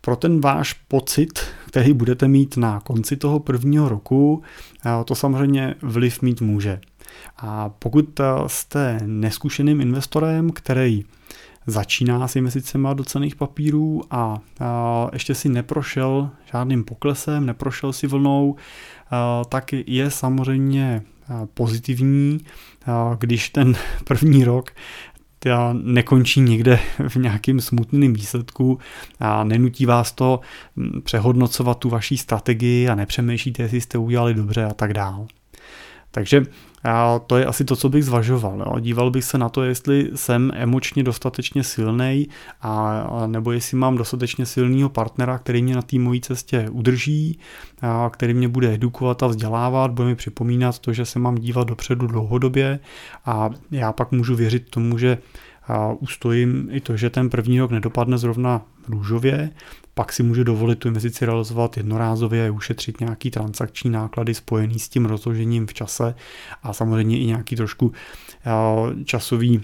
pro 0.00 0.16
ten 0.16 0.40
váš 0.40 0.72
pocit, 0.72 1.40
který 1.66 1.92
budete 1.92 2.28
mít 2.28 2.56
na 2.56 2.80
konci 2.80 3.16
toho 3.16 3.40
prvního 3.40 3.88
roku, 3.88 4.42
to 5.04 5.14
samozřejmě 5.14 5.74
vliv 5.82 6.22
mít 6.22 6.40
může. 6.40 6.80
A 7.36 7.68
pokud 7.68 8.20
jste 8.46 8.98
neskušeným 9.06 9.80
investorem, 9.80 10.50
který 10.50 11.04
začíná 11.66 12.28
s 12.28 12.36
investicemi 12.36 12.88
do 12.94 13.04
cených 13.04 13.36
papírů 13.36 14.02
a, 14.10 14.40
ještě 15.12 15.34
si 15.34 15.48
neprošel 15.48 16.30
žádným 16.52 16.84
poklesem, 16.84 17.46
neprošel 17.46 17.92
si 17.92 18.06
vlnou, 18.06 18.56
tak 19.48 19.72
je 19.72 20.10
samozřejmě 20.10 21.02
pozitivní, 21.54 22.40
když 23.18 23.48
ten 23.48 23.74
první 24.04 24.44
rok 24.44 24.70
nekončí 25.72 26.40
někde 26.40 26.78
v 27.08 27.16
nějakým 27.16 27.60
smutným 27.60 28.14
výsledku 28.14 28.78
a 29.20 29.44
nenutí 29.44 29.86
vás 29.86 30.12
to 30.12 30.40
přehodnocovat 31.04 31.78
tu 31.78 31.88
vaší 31.88 32.16
strategii 32.16 32.88
a 32.88 32.94
nepřemýšlíte, 32.94 33.62
jestli 33.62 33.80
jste 33.80 33.98
udělali 33.98 34.34
dobře 34.34 34.64
a 34.64 34.74
tak 34.74 34.92
dál. 34.92 35.26
Takže 36.10 36.42
a 36.84 37.18
to 37.18 37.36
je 37.36 37.46
asi 37.46 37.64
to, 37.64 37.76
co 37.76 37.88
bych 37.88 38.04
zvažoval. 38.04 38.58
Jo. 38.58 38.80
Díval 38.80 39.10
bych 39.10 39.24
se 39.24 39.38
na 39.38 39.48
to, 39.48 39.62
jestli 39.62 40.10
jsem 40.14 40.50
emočně 40.54 41.02
dostatečně 41.02 41.64
silný, 41.64 42.28
a, 42.62 43.06
nebo 43.26 43.52
jestli 43.52 43.76
mám 43.76 43.96
dostatečně 43.96 44.46
silného 44.46 44.88
partnera, 44.88 45.38
který 45.38 45.62
mě 45.62 45.74
na 45.74 45.82
té 45.82 45.98
mojí 45.98 46.20
cestě 46.20 46.68
udrží, 46.70 47.38
a, 47.82 48.10
který 48.12 48.34
mě 48.34 48.48
bude 48.48 48.74
edukovat 48.74 49.22
a 49.22 49.26
vzdělávat, 49.26 49.90
bude 49.90 50.08
mi 50.08 50.14
připomínat 50.14 50.78
to, 50.78 50.92
že 50.92 51.04
se 51.04 51.18
mám 51.18 51.34
dívat 51.34 51.68
dopředu 51.68 52.06
dlouhodobě 52.06 52.78
a 53.26 53.50
já 53.70 53.92
pak 53.92 54.12
můžu 54.12 54.36
věřit 54.36 54.70
tomu, 54.70 54.98
že 54.98 55.18
a 55.68 55.92
ustojím 55.92 56.68
i 56.70 56.80
to, 56.80 56.96
že 56.96 57.10
ten 57.10 57.30
první 57.30 57.60
rok 57.60 57.70
nedopadne 57.70 58.18
zrovna 58.18 58.62
růžově, 58.88 59.50
pak 59.94 60.12
si 60.12 60.22
může 60.22 60.44
dovolit 60.44 60.78
tu 60.78 60.88
investici 60.88 61.26
realizovat 61.26 61.76
jednorázově 61.76 62.48
a 62.48 62.52
ušetřit 62.52 63.00
nějaký 63.00 63.30
transakční 63.30 63.90
náklady 63.90 64.34
spojený 64.34 64.78
s 64.78 64.88
tím 64.88 65.06
rozložením 65.06 65.66
v 65.66 65.74
čase 65.74 66.14
a 66.62 66.72
samozřejmě 66.72 67.18
i 67.18 67.26
nějaký 67.26 67.56
trošku 67.56 67.92
časový 69.04 69.60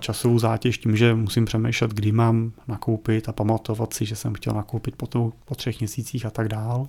časovou 0.00 0.38
zátěž 0.38 0.78
tím, 0.78 0.96
že 0.96 1.14
musím 1.14 1.44
přemýšlet, 1.44 1.94
kdy 1.94 2.12
mám 2.12 2.52
nakoupit 2.68 3.28
a 3.28 3.32
pamatovat 3.32 3.94
si, 3.94 4.04
že 4.04 4.16
jsem 4.16 4.34
chtěl 4.34 4.52
nakoupit 4.52 4.96
po, 4.96 5.06
to, 5.06 5.32
po 5.44 5.54
třech 5.54 5.80
měsících 5.80 6.26
a 6.26 6.30
tak 6.30 6.48
dál. 6.48 6.88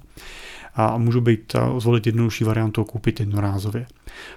A 0.76 0.98
můžu 0.98 1.22
být 1.22 1.56
zvolit 1.78 2.06
jednodušší 2.06 2.44
variantu 2.44 2.84
koupit 2.84 3.20
jednorázově. 3.20 3.86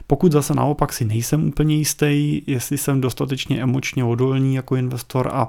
Pokud 0.07 0.33
zase 0.33 0.55
naopak 0.55 0.93
si 0.93 1.05
nejsem 1.05 1.49
úplně 1.49 1.77
jistý, 1.77 2.43
jestli 2.47 2.79
jsem 2.79 3.01
dostatečně 3.01 3.63
emočně 3.63 4.05
odolný 4.05 4.55
jako 4.55 4.77
investor 4.77 5.31
a 5.33 5.49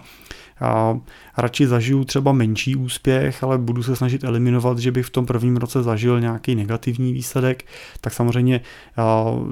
a 0.61 0.99
radši 1.37 1.67
zažiju 1.67 2.03
třeba 2.03 2.31
menší 2.31 2.75
úspěch, 2.75 3.43
ale 3.43 3.57
budu 3.57 3.83
se 3.83 3.95
snažit 3.95 4.23
eliminovat, 4.23 4.79
že 4.79 4.91
bych 4.91 5.05
v 5.05 5.09
tom 5.09 5.25
prvním 5.25 5.57
roce 5.57 5.83
zažil 5.83 6.19
nějaký 6.19 6.55
negativní 6.55 7.13
výsledek, 7.13 7.65
tak 8.01 8.13
samozřejmě 8.13 8.61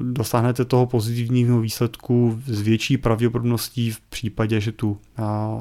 dosáhnete 0.02 0.64
toho 0.64 0.86
pozitivního 0.86 1.60
výsledku 1.60 2.40
s 2.46 2.60
větší 2.60 2.96
pravděpodobností 2.96 3.90
v 3.90 4.00
případě, 4.00 4.60
že 4.60 4.72
tu 4.72 4.98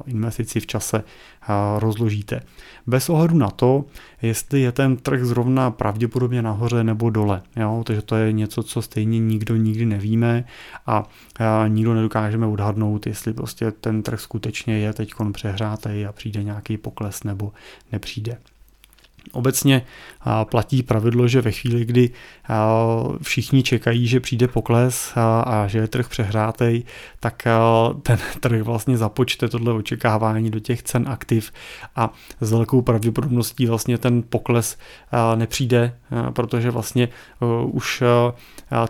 investici 0.06 0.60
v 0.60 0.68
čase 0.68 1.04
rozložíte. 1.78 2.42
Bez 2.88 3.10
ohledu 3.10 3.38
na 3.38 3.50
to, 3.50 3.86
jestli 4.22 4.62
je 4.62 4.72
ten 4.72 4.98
trh 4.98 5.24
zrovna 5.24 5.72
pravděpodobně 5.72 6.42
nahoře 6.42 6.84
nebo 6.84 7.10
dole. 7.10 7.42
Jo? 7.56 7.84
Takže 7.86 8.02
to 8.02 8.16
je 8.16 8.32
něco, 8.32 8.64
co 8.64 8.82
stejně 8.82 9.20
nikdo 9.20 9.56
nikdy 9.56 9.86
nevíme 9.86 10.44
a, 10.86 11.10
a 11.40 11.68
nikdo 11.68 11.94
nedokážeme 11.94 12.46
odhadnout, 12.46 13.08
jestli 13.08 13.34
prostě 13.34 13.72
ten 13.72 14.04
trh 14.04 14.20
skutečně 14.20 14.80
je 14.80 14.94
teď 14.94 15.14
přehrátý 15.32 16.06
a 16.06 16.12
přijde 16.12 16.44
nějaký 16.44 16.78
pokles 16.78 17.24
nebo 17.24 17.52
nepřijde. 17.92 18.38
Obecně 19.32 19.82
platí 20.44 20.84
pravidlo, 20.84 21.28
že 21.28 21.42
ve 21.42 21.52
chvíli, 21.52 21.86
kdy 21.86 22.10
všichni 23.22 23.64
čekají, 23.64 24.08
že 24.08 24.20
přijde 24.20 24.48
pokles 24.48 25.14
a 25.46 25.64
že 25.68 25.80
je 25.80 25.88
trh 25.88 26.10
přehrátej, 26.10 26.84
tak 27.20 27.48
ten 28.04 28.18
trh 28.40 28.62
vlastně 28.62 28.98
započte 28.98 29.48
tohle 29.50 29.74
očekávání 29.74 30.52
do 30.52 30.60
těch 30.60 30.84
cen 30.84 31.06
aktiv 31.08 31.52
a 31.96 32.14
s 32.42 32.52
velkou 32.52 32.82
pravděpodobností 32.82 33.66
vlastně 33.66 33.98
ten 33.98 34.24
pokles 34.30 34.78
nepřijde, 35.36 35.98
protože 36.34 36.72
vlastně 36.72 37.10
už 37.72 38.04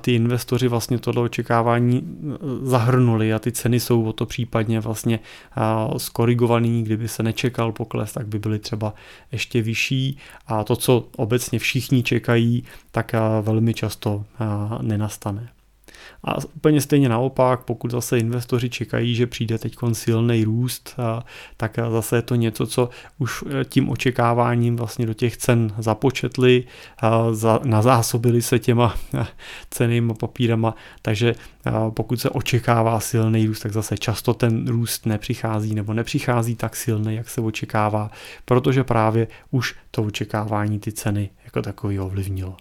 ty 0.01 0.15
investoři 0.15 0.67
vlastně 0.67 0.97
tohle 0.99 1.21
očekávání 1.21 2.17
zahrnuli 2.61 3.33
a 3.33 3.39
ty 3.39 3.51
ceny 3.51 3.79
jsou 3.79 4.03
o 4.03 4.13
to 4.13 4.25
případně 4.25 4.79
vlastně 4.79 5.19
skorigovaný, 5.97 6.83
kdyby 6.83 7.07
se 7.07 7.23
nečekal 7.23 7.71
pokles, 7.71 8.13
tak 8.13 8.27
by 8.27 8.39
byly 8.39 8.59
třeba 8.59 8.93
ještě 9.31 9.61
vyšší 9.61 10.17
a 10.47 10.63
to, 10.63 10.75
co 10.75 11.07
obecně 11.15 11.59
všichni 11.59 12.03
čekají, 12.03 12.63
tak 12.91 13.15
velmi 13.41 13.73
často 13.73 14.25
nenastane. 14.81 15.49
A 16.23 16.37
úplně 16.55 16.81
stejně 16.81 17.09
naopak, 17.09 17.63
pokud 17.63 17.91
zase 17.91 18.19
investoři 18.19 18.69
čekají, 18.69 19.15
že 19.15 19.27
přijde 19.27 19.57
teď 19.57 19.75
silný 19.93 20.43
růst, 20.43 20.95
tak 21.57 21.79
zase 21.91 22.15
je 22.15 22.21
to 22.21 22.35
něco, 22.35 22.67
co 22.67 22.89
už 23.17 23.43
e, 23.61 23.65
tím 23.65 23.89
očekáváním 23.89 24.75
vlastně 24.75 25.05
do 25.05 25.13
těch 25.13 25.37
cen 25.37 25.73
započetli, 25.77 26.63
nazásobili 27.63 28.41
se 28.41 28.59
těma 28.59 28.95
cenými 29.69 30.13
papírama, 30.13 30.75
takže 31.01 31.35
pokud 31.89 32.21
se 32.21 32.29
očekává 32.29 32.99
silný 32.99 33.47
růst, 33.47 33.59
tak 33.59 33.71
zase 33.71 33.97
často 33.97 34.33
ten 34.33 34.67
růst 34.67 35.05
nepřichází 35.05 35.75
nebo 35.75 35.93
nepřichází 35.93 36.55
tak 36.55 36.75
silný, 36.75 37.15
jak 37.15 37.29
se 37.29 37.41
očekává, 37.41 38.11
protože 38.45 38.83
právě 38.83 39.27
už 39.51 39.75
to 39.91 40.03
očekávání 40.03 40.79
ty 40.79 40.91
ceny 40.91 41.29
jako 41.45 41.61
takový 41.61 41.99
ovlivnilo. 41.99 42.57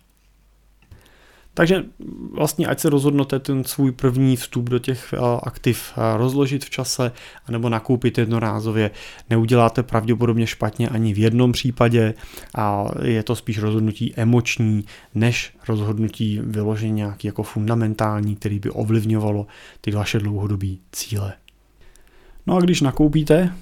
Takže 1.57 1.85
vlastně 2.33 2.67
ať 2.67 2.81
se 2.81 2.91
rozhodnete 2.91 3.39
ten 3.39 3.65
svůj 3.65 3.93
první 3.93 4.37
vstup 4.37 4.71
do 4.71 4.79
těch 4.79 5.13
eh, 5.13 5.19
aktiv 5.43 5.93
eh, 5.97 6.17
rozložit 6.17 6.65
v 6.65 6.71
čase 6.71 7.13
nebo 7.49 7.69
nakoupit 7.69 8.19
jednorázově, 8.19 8.91
neuděláte 9.31 9.83
pravděpodobně 9.83 10.47
špatně 10.47 10.89
ani 10.89 11.15
v 11.15 11.19
jednom 11.19 11.53
případě 11.53 12.15
a 12.55 12.85
je 13.03 13.23
to 13.23 13.37
spíš 13.37 13.59
rozhodnutí 13.59 14.15
emoční, 14.17 14.85
než 15.15 15.57
rozhodnutí 15.69 16.41
vyloženě 16.45 16.93
nějaký 16.93 17.27
jako 17.27 17.43
fundamentální, 17.43 18.37
který 18.37 18.59
by 18.59 18.71
ovlivňovalo 18.71 19.47
ty 19.81 19.91
vaše 19.91 20.19
dlouhodobé 20.19 20.69
cíle. 20.93 21.33
No 22.47 22.57
a 22.57 22.61
když 22.61 22.81
nakoupíte, 22.81 23.53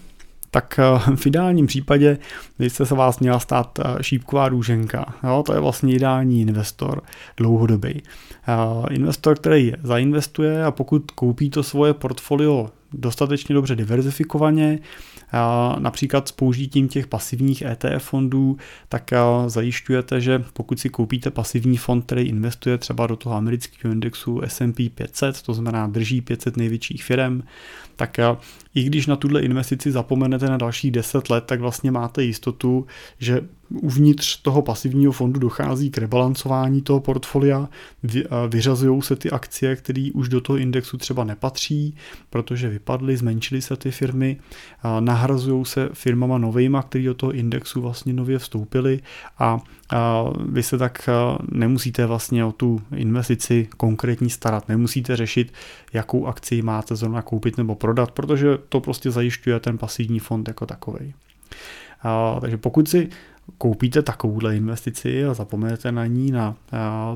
tak 0.54 0.78
eh, 0.78 1.16
v 1.16 1.26
ideálním 1.26 1.66
případě 1.66 2.18
byste 2.58 2.86
se 2.86 2.94
vás 2.94 3.18
měla 3.20 3.38
stát 3.40 3.78
eh, 3.78 4.02
šípková 4.02 4.48
růženka. 4.48 5.14
Jo? 5.24 5.42
To 5.46 5.54
je 5.54 5.60
vlastně 5.60 5.94
ideální 5.94 6.40
investor 6.40 7.02
dlouhodobý. 7.36 8.02
Eh, 8.48 8.94
investor, 8.94 9.36
který 9.36 9.72
zainvestuje 9.82 10.64
a 10.64 10.70
pokud 10.70 11.10
koupí 11.10 11.50
to 11.50 11.62
svoje 11.62 11.94
portfolio 11.94 12.70
dostatečně 12.92 13.54
dobře 13.54 13.76
diverzifikovaně, 13.76 14.78
například 15.78 16.28
s 16.28 16.32
použitím 16.32 16.88
těch 16.88 17.06
pasivních 17.06 17.62
ETF 17.62 18.04
fondů, 18.04 18.56
tak 18.88 19.10
zajišťujete, 19.46 20.20
že 20.20 20.44
pokud 20.52 20.80
si 20.80 20.88
koupíte 20.88 21.30
pasivní 21.30 21.76
fond, 21.76 22.02
který 22.02 22.22
investuje 22.22 22.78
třeba 22.78 23.06
do 23.06 23.16
toho 23.16 23.36
amerického 23.36 23.92
indexu 23.92 24.40
S&P 24.44 24.90
500, 24.90 25.42
to 25.42 25.54
znamená 25.54 25.86
drží 25.86 26.20
500 26.20 26.56
největších 26.56 27.04
firm, 27.04 27.42
tak 27.96 28.18
i 28.74 28.84
když 28.84 29.06
na 29.06 29.16
tuhle 29.16 29.42
investici 29.42 29.92
zapomenete 29.92 30.48
na 30.48 30.56
dalších 30.56 30.90
10 30.90 31.30
let, 31.30 31.44
tak 31.46 31.60
vlastně 31.60 31.90
máte 31.90 32.24
jistotu, 32.24 32.86
že 33.18 33.40
uvnitř 33.70 34.42
toho 34.42 34.62
pasivního 34.62 35.12
fondu 35.12 35.40
dochází 35.40 35.90
k 35.90 35.98
rebalancování 35.98 36.82
toho 36.82 37.00
portfolia, 37.00 37.68
vyřazují 38.48 39.02
se 39.02 39.16
ty 39.16 39.30
akcie, 39.30 39.76
které 39.76 40.08
už 40.14 40.28
do 40.28 40.40
toho 40.40 40.56
indexu 40.56 40.96
třeba 40.96 41.24
nepatří, 41.24 41.94
protože 42.30 42.68
vypadly, 42.68 43.16
zmenšily 43.16 43.62
se 43.62 43.76
ty 43.76 43.90
firmy, 43.90 44.36
nahrazují 45.00 45.64
se 45.64 45.88
firmama 45.92 46.38
novejma, 46.38 46.82
které 46.82 47.04
do 47.04 47.14
toho 47.14 47.32
indexu 47.32 47.80
vlastně 47.80 48.12
nově 48.12 48.38
vstoupily. 48.38 49.00
A 49.38 49.60
vy 50.48 50.62
se 50.62 50.78
tak 50.78 51.08
nemusíte 51.52 52.06
vlastně 52.06 52.44
o 52.44 52.52
tu 52.52 52.80
investici 52.96 53.68
konkrétní 53.76 54.30
starat, 54.30 54.68
nemusíte 54.68 55.16
řešit, 55.16 55.52
jakou 55.92 56.26
akci 56.26 56.62
máte 56.62 56.96
zrovna 56.96 57.22
koupit 57.22 57.58
nebo 57.58 57.74
prodat, 57.74 58.10
protože 58.10 58.58
to 58.68 58.80
prostě 58.80 59.10
zajišťuje 59.10 59.60
ten 59.60 59.78
pasivní 59.78 60.18
fond 60.18 60.48
jako 60.48 60.66
takový. 60.66 61.14
Takže 62.40 62.56
pokud 62.56 62.88
si 62.88 63.08
koupíte 63.58 64.02
takovouhle 64.02 64.56
investici 64.56 65.24
a 65.24 65.34
zapomenete 65.34 65.92
na 65.92 66.06
ní 66.06 66.30
na 66.30 66.56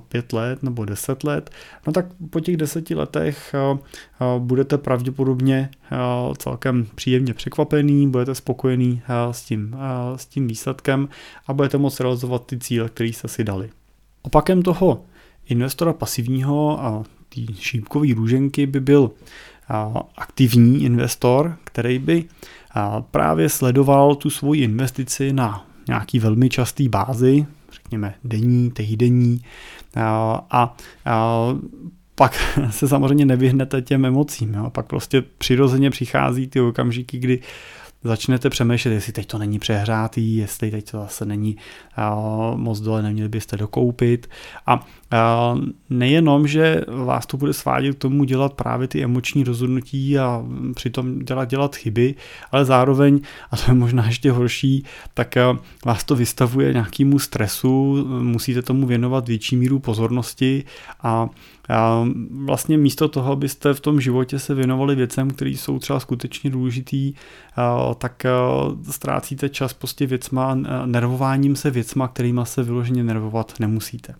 pět 0.08 0.32
let 0.32 0.62
nebo 0.62 0.84
deset 0.84 1.24
let, 1.24 1.50
no 1.86 1.92
tak 1.92 2.06
po 2.30 2.40
těch 2.40 2.56
deseti 2.56 2.94
letech 2.94 3.54
budete 4.38 4.78
pravděpodobně 4.78 5.70
celkem 6.38 6.86
příjemně 6.94 7.34
překvapený, 7.34 8.10
budete 8.10 8.34
spokojený 8.34 9.02
s 9.30 9.44
tím, 9.44 9.76
s 10.16 10.26
tím 10.26 10.48
výsledkem 10.48 11.08
a 11.46 11.52
budete 11.52 11.78
moct 11.78 12.00
realizovat 12.00 12.46
ty 12.46 12.58
cíle, 12.58 12.88
které 12.88 13.08
jste 13.08 13.28
si 13.28 13.44
dali. 13.44 13.70
Opakem 14.22 14.62
toho 14.62 15.04
investora 15.46 15.92
pasivního 15.92 16.84
a 16.84 17.04
té 17.28 17.52
šípkové 17.54 18.14
růženky 18.14 18.66
by 18.66 18.80
byl 18.80 19.10
aktivní 20.16 20.84
investor, 20.84 21.56
který 21.64 21.98
by 21.98 22.24
právě 23.10 23.48
sledoval 23.48 24.14
tu 24.14 24.30
svoji 24.30 24.62
investici 24.62 25.32
na 25.32 25.66
nějaký 25.88 26.18
velmi 26.18 26.48
častý 26.48 26.88
bázi, 26.88 27.46
řekněme 27.72 28.14
denní, 28.24 28.70
týdenní 28.70 29.42
a, 29.96 30.44
a, 30.50 30.74
pak 32.14 32.60
se 32.70 32.88
samozřejmě 32.88 33.26
nevyhnete 33.26 33.82
těm 33.82 34.04
emocím. 34.04 34.54
Jo. 34.54 34.70
Pak 34.70 34.86
prostě 34.86 35.22
přirozeně 35.38 35.90
přichází 35.90 36.46
ty 36.46 36.60
okamžiky, 36.60 37.18
kdy 37.18 37.40
začnete 38.04 38.50
přemýšlet, 38.50 38.92
jestli 38.92 39.12
teď 39.12 39.26
to 39.26 39.38
není 39.38 39.58
přehrátý, 39.58 40.36
jestli 40.36 40.70
teď 40.70 40.90
to 40.90 40.98
zase 40.98 41.24
není 41.24 41.56
uh, 41.98 42.58
moc 42.58 42.80
dole, 42.80 43.02
neměli 43.02 43.28
byste 43.28 43.56
dokoupit. 43.56 44.30
A 44.66 44.74
uh, 44.76 45.60
nejenom, 45.90 46.46
že 46.48 46.80
vás 46.88 47.26
to 47.26 47.36
bude 47.36 47.52
svádět 47.52 47.94
k 47.94 47.98
tomu 47.98 48.24
dělat 48.24 48.54
právě 48.54 48.88
ty 48.88 49.04
emoční 49.04 49.44
rozhodnutí 49.44 50.18
a 50.18 50.44
přitom 50.74 51.18
dělat, 51.18 51.44
dělat 51.44 51.76
chyby, 51.76 52.14
ale 52.52 52.64
zároveň, 52.64 53.20
a 53.50 53.56
to 53.56 53.62
je 53.68 53.74
možná 53.74 54.06
ještě 54.06 54.32
horší, 54.32 54.84
tak 55.14 55.34
uh, 55.50 55.58
vás 55.84 56.04
to 56.04 56.16
vystavuje 56.16 56.72
nějakému 56.72 57.18
stresu, 57.18 58.04
musíte 58.22 58.62
tomu 58.62 58.86
věnovat 58.86 59.28
větší 59.28 59.56
míru 59.56 59.78
pozornosti 59.78 60.64
a 61.02 61.28
vlastně 62.30 62.78
místo 62.78 63.08
toho, 63.08 63.32
abyste 63.32 63.74
v 63.74 63.80
tom 63.80 64.00
životě 64.00 64.38
se 64.38 64.54
věnovali 64.54 64.94
věcem, 64.94 65.30
které 65.30 65.50
jsou 65.50 65.78
třeba 65.78 66.00
skutečně 66.00 66.50
důležitý, 66.50 67.14
tak 67.98 68.26
ztrácíte 68.90 69.48
čas 69.48 69.72
prostě 69.72 70.06
věcma, 70.06 70.58
nervováním 70.84 71.56
se 71.56 71.70
věcma, 71.70 72.08
kterýma 72.08 72.44
se 72.44 72.62
vyloženě 72.62 73.04
nervovat 73.04 73.54
nemusíte. 73.60 74.14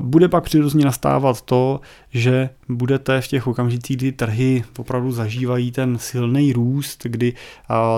Bude 0.00 0.28
pak 0.28 0.44
přirozeně 0.44 0.84
nastávat 0.84 1.42
to, 1.42 1.80
že 2.10 2.50
budete 2.68 3.20
v 3.20 3.28
těch 3.28 3.46
okamžicích, 3.46 3.96
kdy 3.96 4.12
trhy 4.12 4.64
opravdu 4.78 5.12
zažívají 5.12 5.72
ten 5.72 5.98
silný 5.98 6.52
růst, 6.52 7.00
kdy 7.04 7.34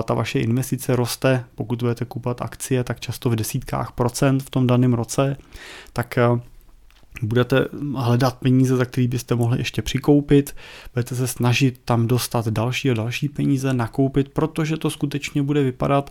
ta 0.05 0.13
vaše 0.13 0.39
investice 0.39 0.95
roste, 0.95 1.45
pokud 1.55 1.79
budete 1.79 2.05
kupovat 2.05 2.41
akcie, 2.41 2.83
tak 2.83 2.99
často 2.99 3.29
v 3.29 3.35
desítkách 3.35 3.91
procent 3.91 4.43
v 4.43 4.49
tom 4.49 4.67
daném 4.67 4.93
roce, 4.93 5.37
tak 5.93 6.19
budete 7.21 7.67
hledat 7.95 8.37
peníze, 8.39 8.75
za 8.75 8.85
které 8.85 9.07
byste 9.07 9.35
mohli 9.35 9.57
ještě 9.57 9.81
přikoupit, 9.81 10.55
budete 10.93 11.15
se 11.15 11.27
snažit 11.27 11.81
tam 11.85 12.07
dostat 12.07 12.47
další 12.47 12.91
a 12.91 12.93
další 12.93 13.29
peníze, 13.29 13.73
nakoupit, 13.73 14.29
protože 14.29 14.77
to 14.77 14.89
skutečně 14.89 15.43
bude 15.43 15.63
vypadat 15.63 16.09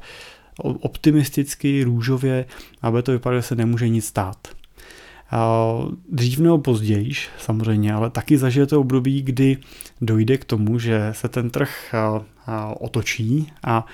optimisticky, 0.59 1.85
růžově 1.85 2.47
a 2.83 2.90
bude 2.90 3.03
to 3.03 3.12
vypadat, 3.12 3.37
že 3.37 3.43
se 3.43 3.55
nemůže 3.55 3.88
nic 3.88 4.07
stát. 4.07 4.49
Dřív 6.09 6.39
nebo 6.39 6.59
později, 6.59 7.13
samozřejmě, 7.39 7.95
ale 7.95 8.11
taky 8.11 8.39
zažijete 8.39 8.77
období, 8.77 9.23
kdy 9.23 9.59
dojde 10.01 10.39
k 10.39 10.45
tomu, 10.45 10.79
že 10.79 11.09
se 11.13 11.29
ten 11.29 11.51
trh 11.51 11.95
otočí 12.81 13.53
a 13.65 13.87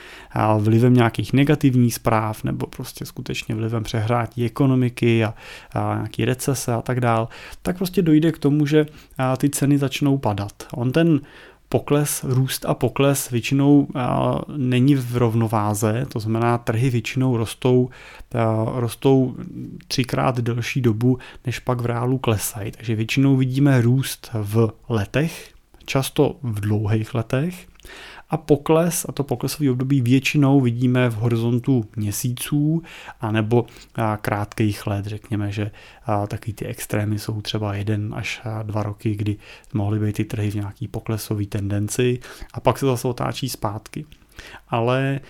vlivem 0.58 0.94
nějakých 0.94 1.32
negativních 1.32 1.94
zpráv 1.94 2.44
nebo 2.44 2.66
prostě 2.66 3.06
skutečně 3.06 3.54
vlivem 3.54 3.82
přehrátí 3.82 4.44
ekonomiky 4.44 5.24
a, 5.24 5.34
a 5.74 5.94
nějaký 5.94 6.24
recese 6.24 6.72
a 6.72 6.82
tak 6.82 7.00
dál, 7.00 7.28
tak 7.62 7.76
prostě 7.76 8.02
dojde 8.02 8.32
k 8.32 8.38
tomu, 8.38 8.66
že 8.66 8.86
ty 9.36 9.50
ceny 9.50 9.78
začnou 9.78 10.18
padat. 10.18 10.52
On 10.74 10.92
ten 10.92 11.20
pokles, 11.72 12.24
růst 12.24 12.64
a 12.64 12.74
pokles 12.74 13.30
většinou 13.30 13.88
není 14.56 14.94
v 14.94 15.16
rovnováze, 15.16 16.06
to 16.12 16.20
znamená 16.20 16.58
trhy 16.58 16.90
většinou 16.90 17.36
rostou, 17.36 17.88
rostou 18.74 19.36
třikrát 19.88 20.40
delší 20.40 20.80
dobu, 20.80 21.18
než 21.46 21.58
pak 21.58 21.80
v 21.80 21.86
reálu 21.86 22.18
klesají. 22.18 22.72
Takže 22.72 22.94
většinou 22.94 23.36
vidíme 23.36 23.80
růst 23.80 24.30
v 24.34 24.72
letech, 24.88 25.52
často 25.84 26.36
v 26.42 26.60
dlouhých 26.60 27.14
letech 27.14 27.69
a 28.30 28.36
pokles, 28.36 29.06
a 29.08 29.12
to 29.12 29.24
poklesový 29.24 29.70
období 29.70 30.00
většinou 30.00 30.60
vidíme 30.60 31.10
v 31.10 31.14
horizontu 31.14 31.84
měsíců 31.96 32.82
anebo 33.20 33.66
krátkých 34.20 34.86
let, 34.86 35.06
řekněme, 35.06 35.52
že 35.52 35.70
taky 36.28 36.52
ty 36.52 36.66
extrémy 36.66 37.18
jsou 37.18 37.40
třeba 37.40 37.74
jeden 37.74 38.14
až 38.14 38.40
dva 38.62 38.82
roky, 38.82 39.14
kdy 39.14 39.36
mohly 39.74 39.98
být 39.98 40.16
ty 40.16 40.24
trhy 40.24 40.50
v 40.50 40.54
nějaký 40.54 40.88
poklesový 40.88 41.46
tendenci 41.46 42.18
a 42.54 42.60
pak 42.60 42.78
se 42.78 42.86
zase 42.86 43.08
otáčí 43.08 43.48
zpátky. 43.48 44.06
Ale 44.68 45.20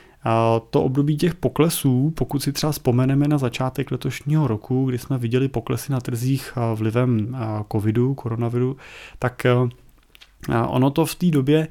to 0.71 0.83
období 0.83 1.17
těch 1.17 1.35
poklesů, 1.35 2.13
pokud 2.17 2.43
si 2.43 2.53
třeba 2.53 2.73
vzpomeneme 2.73 3.29
na 3.29 3.39
začátek 3.39 3.91
letošního 3.91 4.47
roku, 4.47 4.85
kdy 4.85 4.99
jsme 4.99 5.19
viděli 5.19 5.49
poklesy 5.49 5.93
na 5.93 6.01
trzích 6.01 6.53
vlivem 6.75 7.37
covidu, 7.73 8.15
koronaviru, 8.15 8.77
tak 9.19 9.47
ono 10.69 10.91
to 10.91 11.07
v 11.07 11.15
té 11.15 11.27
době 11.27 11.69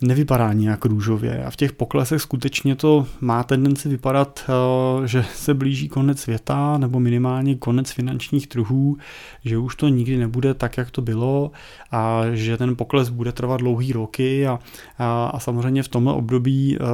nevypadá 0.00 0.52
nějak 0.52 0.84
růžově 0.84 1.44
a 1.44 1.50
v 1.50 1.56
těch 1.56 1.72
poklesech 1.72 2.22
skutečně 2.22 2.76
to 2.76 3.06
má 3.20 3.42
tendenci 3.42 3.88
vypadat, 3.88 4.44
eh, 4.48 5.06
že 5.08 5.24
se 5.34 5.54
blíží 5.54 5.88
konec 5.88 6.20
světa 6.20 6.78
nebo 6.78 7.00
minimálně 7.00 7.54
konec 7.54 7.90
finančních 7.90 8.46
trhů, 8.46 8.96
že 9.44 9.58
už 9.58 9.76
to 9.76 9.88
nikdy 9.88 10.16
nebude 10.16 10.54
tak, 10.54 10.76
jak 10.76 10.90
to 10.90 11.02
bylo 11.02 11.50
a 11.90 12.22
že 12.32 12.56
ten 12.56 12.76
pokles 12.76 13.08
bude 13.08 13.32
trvat 13.32 13.60
dlouhý 13.60 13.92
roky 13.92 14.46
a, 14.46 14.58
a, 14.98 15.26
a 15.26 15.40
samozřejmě 15.40 15.82
v 15.82 15.88
tomhle 15.88 16.12
období 16.12 16.76
eh, 16.80 16.84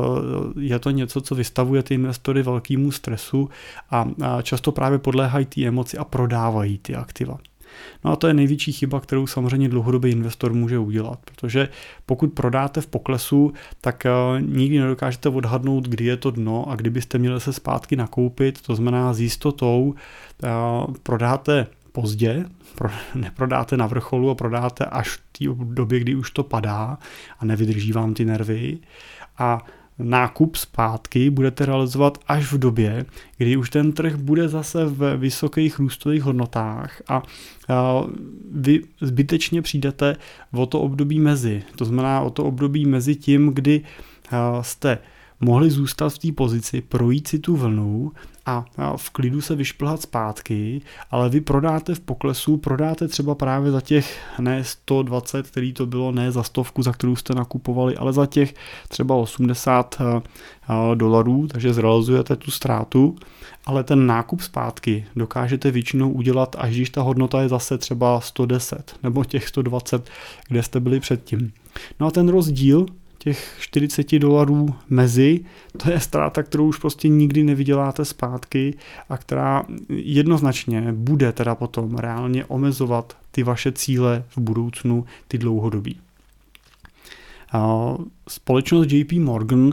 je 0.60 0.78
to 0.78 0.90
něco, 0.90 1.20
co 1.20 1.34
vystavuje 1.34 1.82
ty 1.82 1.94
investory 1.94 2.42
velkému 2.42 2.90
stresu 2.90 3.48
a, 3.90 4.08
a 4.22 4.42
často 4.42 4.72
právě 4.72 4.98
podléhají 4.98 5.46
ty 5.46 5.66
emoci 5.66 5.98
a 5.98 6.04
prodávají 6.04 6.78
ty 6.78 6.94
aktiva. 6.94 7.38
No 8.04 8.12
a 8.12 8.16
to 8.16 8.26
je 8.26 8.34
největší 8.34 8.72
chyba, 8.72 9.00
kterou 9.00 9.26
samozřejmě 9.26 9.68
dlouhodobý 9.68 10.10
investor 10.10 10.52
může 10.52 10.78
udělat, 10.78 11.18
protože 11.24 11.68
pokud 12.06 12.32
prodáte 12.32 12.80
v 12.80 12.86
poklesu, 12.86 13.52
tak 13.80 14.06
uh, 14.06 14.40
nikdy 14.40 14.78
nedokážete 14.78 15.28
odhadnout, 15.28 15.88
kdy 15.88 16.04
je 16.04 16.16
to 16.16 16.30
dno 16.30 16.70
a 16.70 16.76
kdybyste 16.76 17.18
měli 17.18 17.40
se 17.40 17.52
zpátky 17.52 17.96
nakoupit, 17.96 18.60
to 18.60 18.74
znamená 18.74 19.14
s 19.14 19.20
jistotou 19.20 19.94
uh, 20.42 20.94
prodáte 21.02 21.66
pozdě, 21.92 22.44
pro, 22.74 22.90
neprodáte 23.14 23.76
na 23.76 23.86
vrcholu 23.86 24.30
a 24.30 24.34
prodáte 24.34 24.84
až 24.84 25.08
v 25.08 25.20
té 25.38 25.64
době, 25.64 26.00
kdy 26.00 26.14
už 26.14 26.30
to 26.30 26.42
padá 26.42 26.98
a 27.38 27.44
nevydrží 27.44 27.92
vám 27.92 28.14
ty 28.14 28.24
nervy. 28.24 28.78
A 29.38 29.66
nákup 29.98 30.56
zpátky 30.56 31.30
budete 31.30 31.66
realizovat 31.66 32.18
až 32.26 32.52
v 32.52 32.58
době, 32.58 33.04
kdy 33.38 33.56
už 33.56 33.70
ten 33.70 33.92
trh 33.92 34.16
bude 34.16 34.48
zase 34.48 34.84
v 34.84 35.16
vysokých 35.16 35.78
růstových 35.78 36.22
hodnotách 36.22 37.02
a 37.08 37.22
vy 38.52 38.80
zbytečně 39.00 39.62
přijdete 39.62 40.16
o 40.52 40.66
to 40.66 40.80
období 40.80 41.20
mezi. 41.20 41.62
To 41.76 41.84
znamená 41.84 42.20
o 42.20 42.30
to 42.30 42.44
období 42.44 42.86
mezi 42.86 43.16
tím, 43.16 43.50
kdy 43.54 43.80
jste 44.60 44.98
mohli 45.44 45.70
zůstat 45.70 46.08
v 46.08 46.18
té 46.18 46.32
pozici, 46.32 46.80
projít 46.80 47.28
si 47.28 47.38
tu 47.38 47.56
vlnu 47.56 48.12
a 48.46 48.64
v 48.96 49.10
klidu 49.10 49.40
se 49.40 49.54
vyšplhat 49.54 50.02
zpátky, 50.02 50.80
ale 51.10 51.28
vy 51.28 51.40
prodáte 51.40 51.94
v 51.94 52.00
poklesu, 52.00 52.56
prodáte 52.56 53.08
třeba 53.08 53.34
právě 53.34 53.70
za 53.70 53.80
těch 53.80 54.18
ne 54.38 54.64
120, 54.64 55.46
který 55.46 55.72
to 55.72 55.86
bylo, 55.86 56.12
ne 56.12 56.32
za 56.32 56.42
stovku, 56.42 56.82
za 56.82 56.92
kterou 56.92 57.16
jste 57.16 57.34
nakupovali, 57.34 57.96
ale 57.96 58.12
za 58.12 58.26
těch 58.26 58.54
třeba 58.88 59.14
80 59.14 59.96
eh, 60.00 60.04
eh, 60.14 60.96
dolarů, 60.96 61.46
takže 61.46 61.74
zrealizujete 61.74 62.36
tu 62.36 62.50
ztrátu, 62.50 63.16
ale 63.66 63.84
ten 63.84 64.06
nákup 64.06 64.40
zpátky 64.40 65.06
dokážete 65.16 65.70
většinou 65.70 66.10
udělat, 66.10 66.56
až 66.58 66.74
když 66.74 66.90
ta 66.90 67.02
hodnota 67.02 67.42
je 67.42 67.48
zase 67.48 67.78
třeba 67.78 68.20
110 68.20 68.96
nebo 69.02 69.24
těch 69.24 69.48
120, 69.48 70.10
kde 70.48 70.62
jste 70.62 70.80
byli 70.80 71.00
předtím. 71.00 71.52
No 72.00 72.06
a 72.06 72.10
ten 72.10 72.28
rozdíl 72.28 72.86
těch 73.24 73.56
40 73.60 74.18
dolarů 74.18 74.74
mezi, 74.90 75.40
to 75.76 75.90
je 75.90 76.00
ztráta, 76.00 76.42
kterou 76.42 76.68
už 76.68 76.78
prostě 76.78 77.08
nikdy 77.08 77.42
nevyděláte 77.42 78.04
zpátky 78.04 78.74
a 79.08 79.18
která 79.18 79.64
jednoznačně 79.88 80.92
bude 80.92 81.32
teda 81.32 81.54
potom 81.54 81.96
reálně 81.96 82.44
omezovat 82.44 83.16
ty 83.30 83.42
vaše 83.42 83.72
cíle 83.72 84.24
v 84.36 84.38
budoucnu, 84.38 85.04
ty 85.28 85.38
dlouhodobí. 85.38 85.96
Společnost 88.28 88.92
JP 88.92 89.12
Morgan 89.12 89.72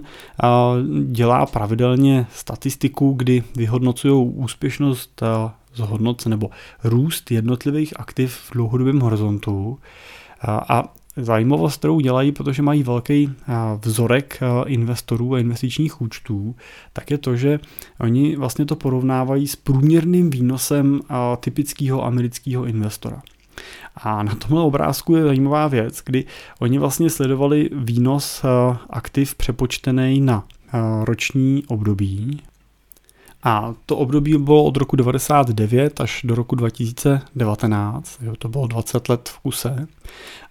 dělá 1.06 1.46
pravidelně 1.46 2.28
statistiku, 2.34 3.14
kdy 3.14 3.44
vyhodnocují 3.56 4.34
úspěšnost 4.36 5.24
zhodnoce 5.74 6.30
nebo 6.30 6.50
růst 6.84 7.32
jednotlivých 7.32 8.00
aktiv 8.00 8.34
v 8.34 8.54
dlouhodobém 8.54 9.00
horizontu. 9.00 9.80
A 10.48 10.94
zajímavost, 11.18 11.78
kterou 11.78 12.00
dělají, 12.00 12.32
protože 12.32 12.62
mají 12.62 12.84
velký 12.84 13.34
vzorek 13.86 14.40
investorů 14.66 15.34
a 15.34 15.40
investičních 15.40 16.02
účtů, 16.02 16.56
tak 16.94 17.12
je 17.12 17.18
to, 17.18 17.36
že 17.36 17.60
oni 18.00 18.36
vlastně 18.36 18.66
to 18.66 18.76
porovnávají 18.76 19.48
s 19.48 19.56
průměrným 19.56 20.30
výnosem 20.30 21.00
typického 21.40 22.06
amerického 22.06 22.66
investora. 22.66 23.22
A 23.96 24.24
na 24.24 24.36
tomhle 24.36 24.62
obrázku 24.62 25.16
je 25.16 25.24
zajímavá 25.24 25.68
věc, 25.68 26.02
kdy 26.06 26.26
oni 26.60 26.80
vlastně 26.80 27.10
sledovali 27.10 27.70
výnos 27.74 28.46
aktiv 28.90 29.36
přepočtený 29.36 30.22
na 30.22 30.44
roční 31.04 31.64
období 31.68 32.42
a 33.44 33.74
to 33.86 33.98
období 33.98 34.38
bylo 34.38 34.64
od 34.64 34.78
roku 34.78 34.96
99 34.96 36.02
až 36.02 36.22
do 36.24 36.36
roku 36.36 36.56
2019, 36.56 38.20
jo, 38.22 38.34
to 38.38 38.50
bylo 38.50 38.68
20 38.68 39.10
let 39.10 39.30
v 39.30 39.40
kuse. 39.40 39.88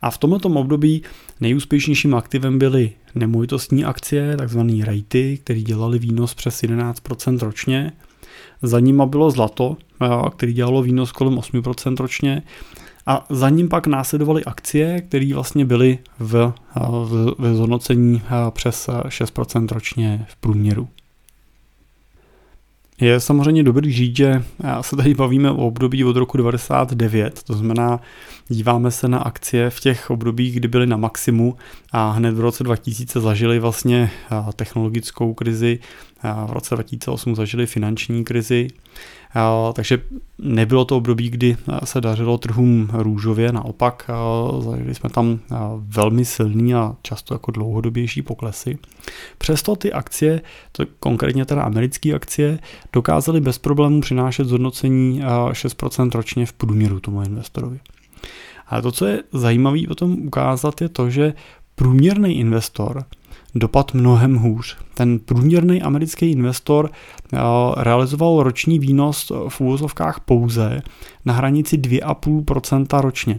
A 0.02 0.10
v 0.10 0.18
tomto 0.18 0.48
období 0.48 1.02
nejúspěšnějším 1.40 2.14
aktivem 2.14 2.58
byly 2.58 2.92
nemovitostní 3.14 3.84
akcie, 3.84 4.36
takzvané 4.36 4.84
rejty, 4.84 5.38
které 5.44 5.60
dělali 5.60 5.98
výnos 5.98 6.34
přes 6.34 6.62
11% 6.62 7.38
ročně. 7.38 7.92
Za 8.62 8.80
nima 8.80 9.06
bylo 9.06 9.30
zlato, 9.30 9.76
který 10.36 10.52
dělalo 10.52 10.82
výnos 10.82 11.12
kolem 11.12 11.34
8% 11.34 11.96
ročně. 11.96 12.42
A 13.06 13.26
za 13.30 13.48
ním 13.48 13.68
pak 13.68 13.86
následovaly 13.86 14.44
akcie, 14.44 15.00
které 15.00 15.34
vlastně 15.34 15.64
byly 15.64 15.98
v, 16.18 16.52
v, 17.04 17.34
v 17.38 17.54
zhodnocení 17.54 18.22
přes 18.50 18.88
6% 18.88 19.68
ročně 19.72 20.26
v 20.28 20.36
průměru. 20.36 20.88
Je 23.00 23.20
samozřejmě 23.20 23.62
dobrý 23.62 23.92
říct, 23.92 24.16
že 24.16 24.44
se 24.80 24.96
tady 24.96 25.14
bavíme 25.14 25.50
o 25.50 25.66
období 25.66 26.04
od 26.04 26.16
roku 26.16 26.36
99, 26.36 27.42
to 27.42 27.54
znamená, 27.54 28.00
díváme 28.48 28.90
se 28.90 29.08
na 29.08 29.18
akcie 29.18 29.70
v 29.70 29.80
těch 29.80 30.10
obdobích, 30.10 30.54
kdy 30.56 30.68
byly 30.68 30.86
na 30.86 30.96
maximu 30.96 31.56
a 31.92 32.10
hned 32.10 32.34
v 32.34 32.40
roce 32.40 32.64
2000 32.64 33.20
zažili 33.20 33.58
vlastně 33.58 34.10
technologickou 34.56 35.34
krizi, 35.34 35.78
v 36.46 36.52
roce 36.52 36.74
2008 36.74 37.34
zažili 37.34 37.66
finanční 37.66 38.24
krizi 38.24 38.68
takže 39.72 40.02
nebylo 40.38 40.84
to 40.84 40.96
období, 40.96 41.30
kdy 41.30 41.56
se 41.84 42.00
dařilo 42.00 42.38
trhům 42.38 42.88
růžově, 42.92 43.52
naopak 43.52 44.10
zažili 44.60 44.94
jsme 44.94 45.10
tam 45.10 45.38
velmi 45.78 46.24
silný 46.24 46.74
a 46.74 46.96
často 47.02 47.34
jako 47.34 47.50
dlouhodobější 47.50 48.22
poklesy. 48.22 48.78
Přesto 49.38 49.76
ty 49.76 49.92
akcie, 49.92 50.40
to 50.72 50.84
konkrétně 51.00 51.44
teda 51.44 51.62
americké 51.62 52.14
akcie, 52.14 52.58
dokázaly 52.92 53.40
bez 53.40 53.58
problémů 53.58 54.00
přinášet 54.00 54.44
zhodnocení 54.44 55.22
6% 55.22 56.10
ročně 56.10 56.46
v 56.46 56.52
průměru 56.52 57.00
tomu 57.00 57.22
investorovi. 57.22 57.80
Ale 58.66 58.82
to, 58.82 58.92
co 58.92 59.06
je 59.06 59.22
zajímavé 59.32 59.78
o 59.90 59.94
tom 59.94 60.12
ukázat, 60.26 60.80
je 60.80 60.88
to, 60.88 61.10
že 61.10 61.34
průměrný 61.74 62.38
investor 62.38 63.04
dopad 63.54 63.94
mnohem 63.94 64.36
hůř. 64.36 64.76
Ten 64.94 65.18
průměrný 65.18 65.82
americký 65.82 66.30
investor 66.30 66.90
eh, 67.32 67.38
realizoval 67.76 68.42
roční 68.42 68.78
výnos 68.78 69.32
v 69.48 69.60
úvozovkách 69.60 70.20
pouze 70.20 70.82
na 71.24 71.32
hranici 71.32 71.78
2,5% 71.78 73.00
ročně. 73.00 73.38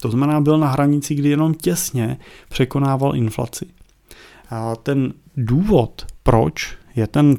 To 0.00 0.10
znamená, 0.10 0.40
byl 0.40 0.58
na 0.58 0.68
hranici, 0.68 1.14
kdy 1.14 1.28
jenom 1.28 1.54
těsně 1.54 2.18
překonával 2.48 3.16
inflaci. 3.16 3.66
A 4.50 4.76
ten 4.76 5.12
důvod, 5.36 6.06
proč 6.22 6.76
je 6.96 7.06
ten 7.06 7.36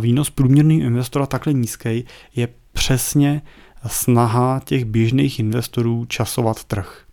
výnos 0.00 0.30
průměrný 0.30 0.80
investora 0.80 1.26
takhle 1.26 1.52
nízký, 1.52 2.04
je 2.36 2.48
přesně 2.72 3.42
snaha 3.86 4.60
těch 4.64 4.84
běžných 4.84 5.38
investorů 5.38 6.04
časovat 6.04 6.64
trh 6.64 7.04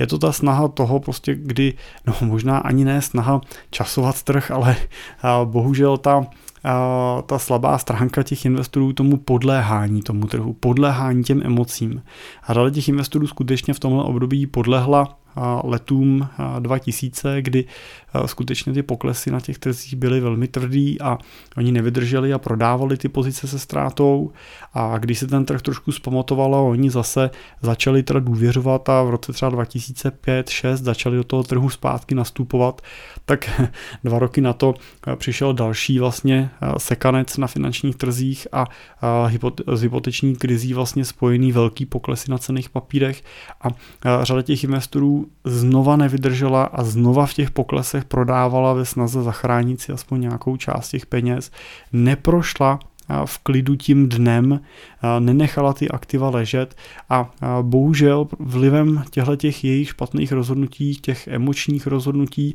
je 0.00 0.06
to 0.06 0.18
ta 0.18 0.32
snaha 0.32 0.68
toho 0.68 1.00
prostě, 1.00 1.34
kdy, 1.34 1.74
no 2.06 2.14
možná 2.20 2.58
ani 2.58 2.84
ne 2.84 3.02
snaha 3.02 3.40
časovat 3.70 4.22
trh, 4.22 4.50
ale 4.50 4.76
bohužel 5.44 5.96
ta, 5.96 6.26
ta 7.26 7.38
slabá 7.38 7.78
stránka 7.78 8.22
těch 8.22 8.44
investorů 8.44 8.92
tomu 8.92 9.16
podléhání 9.16 10.02
tomu 10.02 10.26
trhu, 10.26 10.52
podléhání 10.52 11.24
těm 11.24 11.42
emocím. 11.44 12.02
A 12.42 12.54
řada 12.54 12.70
těch 12.70 12.88
investorů 12.88 13.26
skutečně 13.26 13.74
v 13.74 13.80
tomhle 13.80 14.04
období 14.04 14.46
podlehla 14.46 15.16
letům 15.64 16.28
2000, 16.58 17.42
kdy 17.42 17.64
skutečně 18.26 18.72
ty 18.72 18.82
poklesy 18.82 19.30
na 19.30 19.40
těch 19.40 19.58
trzích 19.58 19.94
byly 19.96 20.20
velmi 20.20 20.48
tvrdý 20.48 21.00
a 21.00 21.18
oni 21.56 21.72
nevydrželi 21.72 22.32
a 22.32 22.38
prodávali 22.38 22.96
ty 22.96 23.08
pozice 23.08 23.48
se 23.48 23.58
ztrátou. 23.58 24.32
A 24.74 24.98
když 24.98 25.18
se 25.18 25.26
ten 25.26 25.44
trh 25.44 25.62
trošku 25.62 25.92
zpamatovalo, 25.92 26.68
oni 26.68 26.90
zase 26.90 27.30
začali 27.62 28.02
teda 28.02 28.20
důvěřovat 28.20 28.88
a 28.88 29.02
v 29.02 29.10
roce 29.10 29.32
třeba 29.32 29.50
2005-2006 29.50 30.76
začali 30.76 31.16
do 31.16 31.24
toho 31.24 31.42
trhu 31.42 31.70
zpátky 31.70 32.14
nastupovat, 32.14 32.80
tak 33.24 33.60
dva 34.04 34.18
roky 34.18 34.40
na 34.40 34.52
to 34.52 34.74
přišel 35.16 35.52
další 35.52 35.98
vlastně 35.98 36.50
sekanec 36.78 37.36
na 37.36 37.46
finančních 37.46 37.96
trzích 37.96 38.48
a 38.52 38.66
z 39.74 39.82
hypoteční 39.82 40.36
krizí 40.36 40.74
vlastně 40.74 41.04
spojený 41.04 41.52
velký 41.52 41.86
poklesy 41.86 42.30
na 42.30 42.38
cených 42.38 42.68
papírech 42.68 43.22
a 43.60 43.68
řada 44.24 44.42
těch 44.42 44.64
investorů 44.64 45.29
znova 45.44 45.96
nevydržela 45.96 46.64
a 46.64 46.84
znova 46.84 47.26
v 47.26 47.34
těch 47.34 47.50
poklesech 47.50 48.04
prodávala 48.04 48.72
ve 48.72 48.84
snaze 48.84 49.22
zachránit 49.22 49.80
si 49.80 49.92
aspoň 49.92 50.20
nějakou 50.20 50.56
část 50.56 50.90
těch 50.90 51.06
peněz, 51.06 51.50
neprošla 51.92 52.78
v 53.24 53.38
klidu 53.38 53.76
tím 53.76 54.08
dnem, 54.08 54.60
nenechala 55.18 55.72
ty 55.72 55.88
aktiva 55.88 56.30
ležet 56.30 56.76
a 57.08 57.30
bohužel 57.62 58.28
vlivem 58.38 59.04
těchto 59.10 59.36
těch 59.36 59.64
jejich 59.64 59.88
špatných 59.88 60.32
rozhodnutí, 60.32 60.94
těch 60.94 61.28
emočních 61.28 61.86
rozhodnutí, 61.86 62.54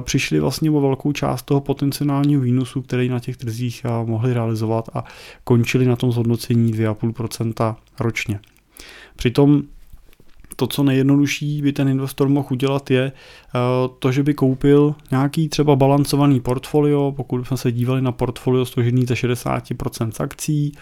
přišli 0.00 0.40
vlastně 0.40 0.70
o 0.70 0.80
velkou 0.80 1.12
část 1.12 1.42
toho 1.42 1.60
potenciálního 1.60 2.42
výnosu, 2.42 2.82
který 2.82 3.08
na 3.08 3.20
těch 3.20 3.36
trzích 3.36 3.86
mohli 4.04 4.34
realizovat 4.34 4.88
a 4.94 5.04
končili 5.44 5.86
na 5.86 5.96
tom 5.96 6.12
zhodnocení 6.12 6.72
2,5% 6.72 7.76
ročně. 8.00 8.40
Přitom 9.16 9.62
to, 10.58 10.66
co 10.66 10.82
nejjednodušší 10.82 11.62
by 11.62 11.72
ten 11.72 11.88
investor 11.88 12.28
mohl 12.28 12.48
udělat, 12.50 12.90
je 12.90 13.02
eh, 13.12 13.58
to, 13.98 14.12
že 14.12 14.22
by 14.22 14.34
koupil 14.34 14.94
nějaký 15.10 15.48
třeba 15.48 15.76
balancovaný 15.76 16.40
portfolio, 16.40 17.12
pokud 17.16 17.46
jsme 17.46 17.56
se 17.56 17.72
dívali 17.72 18.02
na 18.02 18.12
portfolio 18.12 18.64
složený 18.64 19.06
ze 19.06 19.14
60% 19.14 20.10
z 20.10 20.20
akcí 20.20 20.72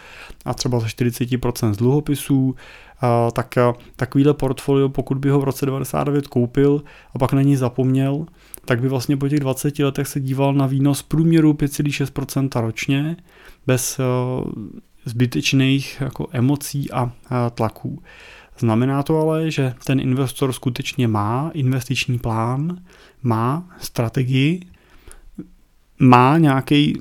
a 0.45 0.55
třeba 0.55 0.81
ze 0.81 0.87
40% 0.87 1.73
z 1.73 1.77
dluhopisů, 1.77 2.55
eh, 3.03 3.07
tak 3.33 3.57
eh, 3.57 3.73
takovýhle 3.97 4.35
portfolio, 4.35 4.89
pokud 4.89 5.19
by 5.19 5.31
ho 5.31 5.41
v 5.41 5.45
roce 5.45 5.67
99 5.67 6.27
koupil 6.27 6.83
a 7.15 7.19
pak 7.19 7.33
na 7.33 7.43
ní 7.43 7.57
zapomněl, 7.57 8.27
tak 8.65 8.81
by 8.81 8.89
vlastně 8.89 9.17
po 9.17 9.29
těch 9.29 9.41
20 9.41 9.79
letech 9.79 10.07
se 10.07 10.21
díval 10.21 10.55
na 10.55 10.67
výnos 10.67 11.03
průměru 11.03 11.53
5,6% 11.53 12.61
ročně, 12.61 13.17
bez 13.67 14.01
zbytečných 15.05 16.01
jako 16.01 16.27
emocí 16.33 16.91
a 16.91 17.11
tlaků. 17.55 18.03
Znamená 18.59 19.03
to 19.03 19.21
ale, 19.21 19.51
že 19.51 19.75
ten 19.85 20.01
investor 20.01 20.53
skutečně 20.53 21.09
má 21.09 21.51
investiční 21.55 22.19
plán, 22.19 22.79
má 23.23 23.69
strategii, 23.79 24.61
má 25.99 26.39
nějaký 26.39 27.01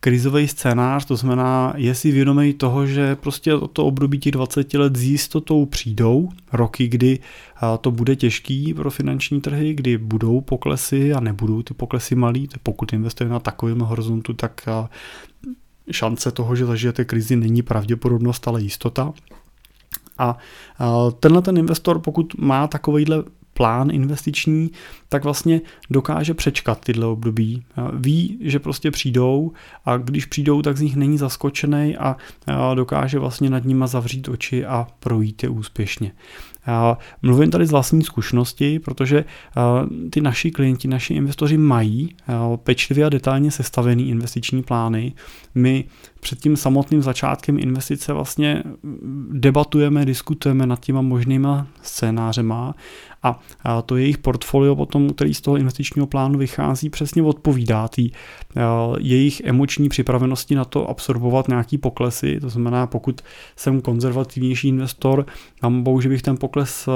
krizový 0.00 0.48
scénář, 0.48 1.04
to 1.04 1.16
znamená, 1.16 1.72
je 1.76 1.94
si 1.94 2.10
vědomý 2.10 2.52
toho, 2.52 2.86
že 2.86 3.16
prostě 3.16 3.52
to 3.72 3.86
období 3.86 4.18
těch 4.18 4.32
20 4.32 4.74
let 4.74 4.96
s 4.96 5.02
jistotou 5.02 5.66
přijdou, 5.66 6.28
roky, 6.52 6.88
kdy 6.88 7.18
uh, 7.18 7.76
to 7.80 7.90
bude 7.90 8.16
těžký 8.16 8.74
pro 8.74 8.90
finanční 8.90 9.40
trhy, 9.40 9.74
kdy 9.74 9.98
budou 9.98 10.40
poklesy 10.40 11.12
a 11.12 11.20
nebudou 11.20 11.62
ty 11.62 11.74
poklesy 11.74 12.14
malý, 12.14 12.48
pokud 12.62 12.92
investuje 12.92 13.30
na 13.30 13.40
takovém 13.40 13.78
horizontu, 13.78 14.32
tak 14.32 14.60
uh, 14.66 14.86
šance 15.90 16.30
toho, 16.30 16.56
že 16.56 16.66
zažijete 16.66 17.04
krizi, 17.04 17.36
není 17.36 17.62
pravděpodobnost, 17.62 18.48
ale 18.48 18.62
jistota. 18.62 19.12
A 20.22 20.36
tenhle 21.20 21.42
ten 21.42 21.58
investor, 21.58 21.98
pokud 21.98 22.34
má 22.38 22.66
takovýhle 22.66 23.22
plán 23.54 23.90
investiční, 23.90 24.70
tak 25.08 25.24
vlastně 25.24 25.60
dokáže 25.90 26.34
přečkat 26.34 26.80
tyhle 26.84 27.06
období. 27.06 27.62
Ví, 27.92 28.38
že 28.40 28.58
prostě 28.58 28.90
přijdou 28.90 29.52
a 29.84 29.96
když 29.96 30.24
přijdou, 30.24 30.62
tak 30.62 30.76
z 30.76 30.80
nich 30.80 30.96
není 30.96 31.18
zaskočený 31.18 31.96
a 31.96 32.16
dokáže 32.74 33.18
vlastně 33.18 33.50
nad 33.50 33.64
nima 33.64 33.86
zavřít 33.86 34.28
oči 34.28 34.64
a 34.64 34.86
projít 35.00 35.42
je 35.42 35.48
úspěšně. 35.48 36.12
Mluvím 37.22 37.50
tady 37.50 37.66
z 37.66 37.70
vlastní 37.70 38.02
zkušenosti, 38.02 38.78
protože 38.78 39.24
ty 40.10 40.20
naši 40.20 40.50
klienti, 40.50 40.88
naši 40.88 41.14
investoři 41.14 41.56
mají 41.56 42.14
pečlivě 42.56 43.04
a 43.04 43.08
detailně 43.08 43.50
sestavený 43.50 44.08
investiční 44.08 44.62
plány. 44.62 45.12
My 45.54 45.84
před 46.20 46.38
tím 46.38 46.56
samotným 46.56 47.02
začátkem 47.02 47.58
investice 47.58 48.12
vlastně 48.12 48.62
debatujeme, 49.30 50.04
diskutujeme 50.04 50.66
nad 50.66 50.80
těma 50.80 51.00
možnýma 51.00 51.66
scénářema 51.82 52.74
a 53.22 53.82
to 53.86 53.96
jejich 53.96 54.18
portfolio 54.18 54.76
potom, 54.76 55.10
který 55.10 55.34
z 55.34 55.40
toho 55.40 55.56
investičního 55.56 56.06
plánu 56.06 56.38
vychází, 56.38 56.90
přesně 56.90 57.22
odpovídá 57.22 57.88
tý 57.88 58.10
jejich 58.98 59.40
emoční 59.44 59.88
připravenosti 59.88 60.54
na 60.54 60.64
to 60.64 60.90
absorbovat 60.90 61.48
nějaký 61.48 61.78
poklesy, 61.78 62.40
to 62.40 62.48
znamená, 62.48 62.86
pokud 62.86 63.20
jsem 63.56 63.80
konzervativnější 63.80 64.68
investor, 64.68 65.26
mám 65.62 65.82
bohu, 65.82 66.00
že 66.00 66.08
bych 66.08 66.22
ten 66.22 66.36
pokles 66.36 66.88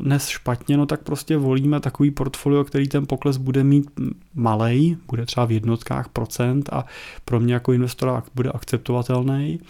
nes 0.00 0.28
špatně, 0.28 0.76
no 0.76 0.86
tak 0.86 1.02
prostě 1.02 1.36
volíme 1.36 1.80
takový 1.80 2.10
portfolio, 2.10 2.64
který 2.64 2.88
ten 2.88 3.06
pokles 3.06 3.36
bude 3.36 3.64
mít 3.64 3.90
malej, 4.34 4.96
bude 5.10 5.26
třeba 5.26 5.46
v 5.46 5.52
jednotkách 5.52 6.08
procent 6.08 6.68
a 6.72 6.84
pro 7.24 7.40
mě 7.40 7.54
jako 7.54 7.72
investora 7.72 8.22
bude 8.34 8.50
akceptovatelný. 8.50 9.60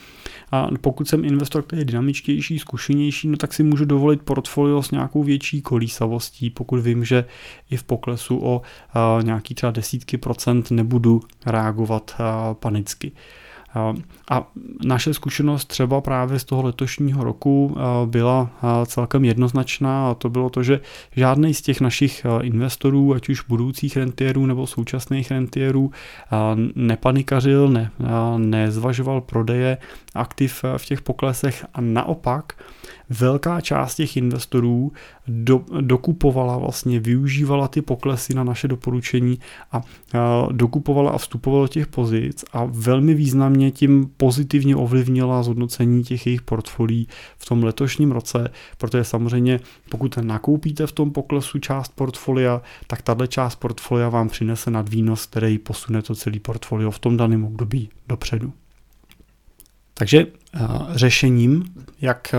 A 0.52 0.68
pokud 0.80 1.08
jsem 1.08 1.24
investor, 1.24 1.62
který 1.62 1.80
je 1.80 1.84
dynamičtější, 1.84 2.58
zkušenější, 2.58 3.28
no 3.28 3.36
tak 3.36 3.54
si 3.54 3.62
můžu 3.62 3.84
dovolit 3.84 4.22
portfolio 4.22 4.82
s 4.82 4.90
nějakou 4.90 5.22
větší 5.22 5.62
kolísavostí, 5.94 6.50
pokud 6.50 6.80
vím, 6.80 7.04
že 7.04 7.24
i 7.70 7.76
v 7.76 7.84
poklesu 7.84 8.40
o 8.44 8.62
nějaký 9.22 9.54
třeba 9.54 9.72
desítky 9.72 10.18
procent 10.18 10.70
nebudu 10.70 11.20
reagovat 11.46 12.16
panicky. 12.52 13.12
A 14.30 14.46
naše 14.84 15.14
zkušenost 15.14 15.64
třeba 15.64 16.00
právě 16.00 16.38
z 16.38 16.44
toho 16.44 16.62
letošního 16.62 17.24
roku 17.24 17.76
byla 18.06 18.50
celkem 18.86 19.24
jednoznačná 19.24 20.10
a 20.10 20.14
to 20.14 20.30
bylo 20.30 20.50
to, 20.50 20.62
že 20.62 20.80
žádný 21.16 21.54
z 21.54 21.62
těch 21.62 21.80
našich 21.80 22.26
investorů, 22.42 23.14
ať 23.14 23.28
už 23.28 23.40
budoucích 23.48 23.96
rentierů 23.96 24.46
nebo 24.46 24.66
současných 24.66 25.30
rentierů, 25.30 25.90
nepanikařil, 26.74 27.68
ne, 27.68 27.90
nezvažoval 28.36 29.20
prodeje 29.20 29.78
aktiv 30.14 30.64
v 30.76 30.86
těch 30.86 31.02
poklesech 31.02 31.66
a 31.74 31.80
naopak 31.80 32.52
velká 33.10 33.60
část 33.60 33.94
těch 33.94 34.16
investorů 34.16 34.92
do, 35.28 35.64
dokupovala 35.80 36.58
vlastně, 36.58 37.00
využívala 37.00 37.68
ty 37.68 37.82
poklesy 37.82 38.34
na 38.34 38.44
naše 38.44 38.68
doporučení 38.68 39.38
a, 39.72 39.76
a 39.76 39.82
dokupovala 40.52 41.10
a 41.10 41.18
vstupovala 41.18 41.64
do 41.64 41.68
těch 41.68 41.86
pozic 41.86 42.44
a 42.52 42.64
velmi 42.64 43.14
významně 43.14 43.70
tím 43.70 44.10
pozitivně 44.16 44.76
ovlivnila 44.76 45.42
zhodnocení 45.42 46.04
těch 46.04 46.26
jejich 46.26 46.42
portfolií 46.42 47.08
v 47.38 47.46
tom 47.46 47.64
letošním 47.64 48.12
roce, 48.12 48.48
protože 48.78 49.04
samozřejmě 49.04 49.60
pokud 49.88 50.16
nakoupíte 50.16 50.86
v 50.86 50.92
tom 50.92 51.10
poklesu 51.10 51.58
část 51.58 51.92
portfolia, 51.94 52.62
tak 52.86 53.02
tahle 53.02 53.28
část 53.28 53.56
portfolia 53.56 54.08
vám 54.08 54.28
přinese 54.28 54.70
nadvýnos, 54.70 55.26
který 55.26 55.58
posune 55.58 56.02
to 56.02 56.14
celý 56.14 56.40
portfolio 56.40 56.90
v 56.90 56.98
tom 56.98 57.16
daném 57.16 57.44
období 57.44 57.88
dopředu. 58.08 58.52
Takže 59.94 60.26
řešením, 60.94 61.64
jak 62.00 62.34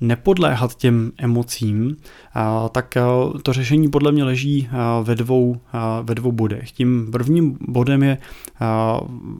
nepodléhat 0.00 0.74
těm 0.74 1.12
emocím, 1.18 1.96
tak 2.72 2.94
to 3.42 3.52
řešení 3.52 3.90
podle 3.90 4.12
mě 4.12 4.24
leží 4.24 4.68
ve 5.02 5.14
dvou, 5.14 5.60
ve 6.02 6.14
dvou 6.14 6.32
bodech. 6.32 6.72
Tím 6.72 7.08
prvním 7.12 7.58
bodem 7.60 8.02
je 8.02 8.18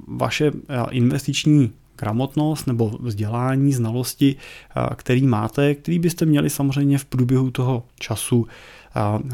vaše 0.07 0.53
investiční 0.90 1.71
gramotnost 1.99 2.66
nebo 2.66 2.99
vzdělání, 3.01 3.73
znalosti, 3.73 4.37
který 4.97 5.27
máte, 5.27 5.75
který 5.75 5.99
byste 5.99 6.27
měli 6.27 6.51
samozřejmě 6.51 6.99
v 6.99 7.05
průběhu 7.05 7.51
toho 7.51 7.83
času 8.01 8.47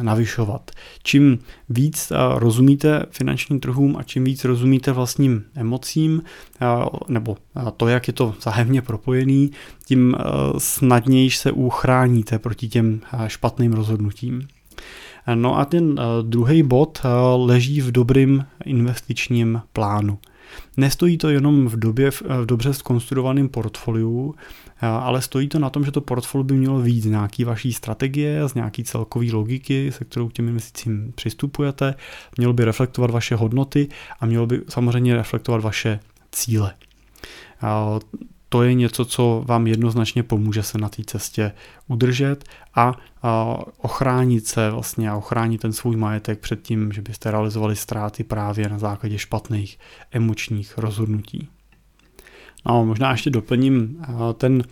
navyšovat. 0.03 0.71
Čím 1.03 1.39
víc 1.69 2.13
rozumíte 2.35 3.07
finančním 3.11 3.61
trhům 3.61 3.97
a 3.97 4.03
čím 4.03 4.25
víc 4.25 4.45
rozumíte 4.45 4.93
vlastním 4.93 5.45
emocím, 5.55 6.23
nebo 7.09 7.37
to, 7.77 7.89
jak 7.89 8.07
je 8.07 8.13
to 8.13 8.35
zájemně 8.43 8.83
propojený, 8.83 9.51
tím 9.87 10.17
snadněji 10.59 11.31
se 11.31 11.53
uchráníte 11.53 12.39
proti 12.39 12.69
těm 12.69 13.01
špatným 13.27 13.73
rozhodnutím. 13.73 14.49
No 15.35 15.59
a 15.59 15.65
ten 15.65 16.01
druhý 16.23 16.63
bod 16.63 17.03
leží 17.37 17.81
v 17.81 17.93
dobrým 17.93 18.45
investičním 18.65 19.63
plánu. 19.73 20.19
Nestojí 20.77 21.19
to 21.19 21.29
jenom 21.29 21.67
v, 21.67 21.77
době, 21.77 22.11
v 22.11 22.47
dobře 22.47 22.75
skonstruovaném 22.75 23.49
portfoliu, 23.49 24.35
ale 24.81 25.23
stojí 25.23 25.49
to 25.49 25.59
na 25.59 25.71
tom, 25.71 25.85
že 25.85 25.91
to 25.91 26.01
portfolio 26.01 26.45
by 26.45 26.55
mělo 26.55 26.81
víc 26.81 27.05
nějaký 27.05 27.45
vaší 27.45 27.73
strategie, 27.73 28.49
z 28.49 28.55
nějaký 28.55 28.85
celkový 28.85 29.33
logiky, 29.33 29.93
se 29.93 30.05
kterou 30.05 30.29
k 30.29 30.33
těm 30.33 30.49
investicím 30.49 31.13
přistupujete, 31.15 31.95
mělo 32.37 32.53
by 32.53 32.65
reflektovat 32.65 33.11
vaše 33.11 33.37
hodnoty 33.37 33.89
a 34.21 34.27
mělo 34.27 34.47
by 34.47 34.61
samozřejmě 34.69 35.15
reflektovat 35.15 35.63
vaše 35.63 36.01
cíle 36.33 36.75
to 38.53 38.63
je 38.63 38.75
něco, 38.75 39.05
co 39.05 39.45
vám 39.47 39.67
jednoznačně 39.67 40.23
pomůže 40.23 40.63
se 40.63 40.79
na 40.79 40.89
té 40.89 41.03
cestě 41.07 41.53
udržet 41.89 42.45
a, 42.75 42.95
ochránit 43.79 44.47
se 44.47 44.71
vlastně 44.71 45.11
a 45.11 45.17
ochránit 45.17 45.61
ten 45.61 45.73
svůj 45.73 45.97
majetek 45.97 46.39
před 46.39 46.63
tím, 46.63 46.93
že 46.93 47.03
byste 47.03 47.31
realizovali 47.31 47.77
ztráty 47.77 48.25
právě 48.25 48.69
na 48.69 48.79
základě 48.79 49.19
špatných 49.19 49.79
emočních 50.11 50.79
rozhodnutí. 50.79 51.49
No, 52.67 52.87
možná 52.87 53.11
ještě 53.11 53.31
doplním 53.31 54.05
ten 54.35 54.65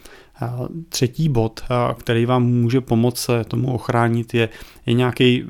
Třetí 0.89 1.29
bod, 1.29 1.61
který 1.99 2.27
vám 2.27 2.43
může 2.43 2.81
pomoct 2.81 3.31
tomu 3.49 3.75
ochránit, 3.75 4.35
je, 4.35 4.49
je 4.87 4.95
nějaký 4.95 5.45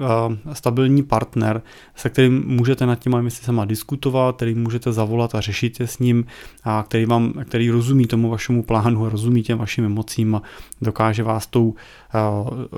stabilní 0.52 1.02
partner, 1.02 1.62
se 1.94 2.10
kterým 2.10 2.42
můžete 2.46 2.86
nad 2.86 2.98
těma 2.98 3.18
investicemi 3.18 3.60
diskutovat, 3.64 4.36
který 4.36 4.54
můžete 4.54 4.92
zavolat 4.92 5.34
a 5.34 5.40
řešit 5.40 5.80
je 5.80 5.86
s 5.86 5.98
ním, 5.98 6.24
a 6.64 6.84
který, 6.88 7.06
vám, 7.06 7.32
který 7.32 7.70
rozumí 7.70 8.06
tomu 8.06 8.30
vašemu 8.30 8.62
plánu, 8.62 9.08
rozumí 9.08 9.42
těm 9.42 9.58
vašim 9.58 9.84
emocím 9.84 10.34
a 10.34 10.42
dokáže 10.82 11.22
vás 11.22 11.46
tou 11.46 11.74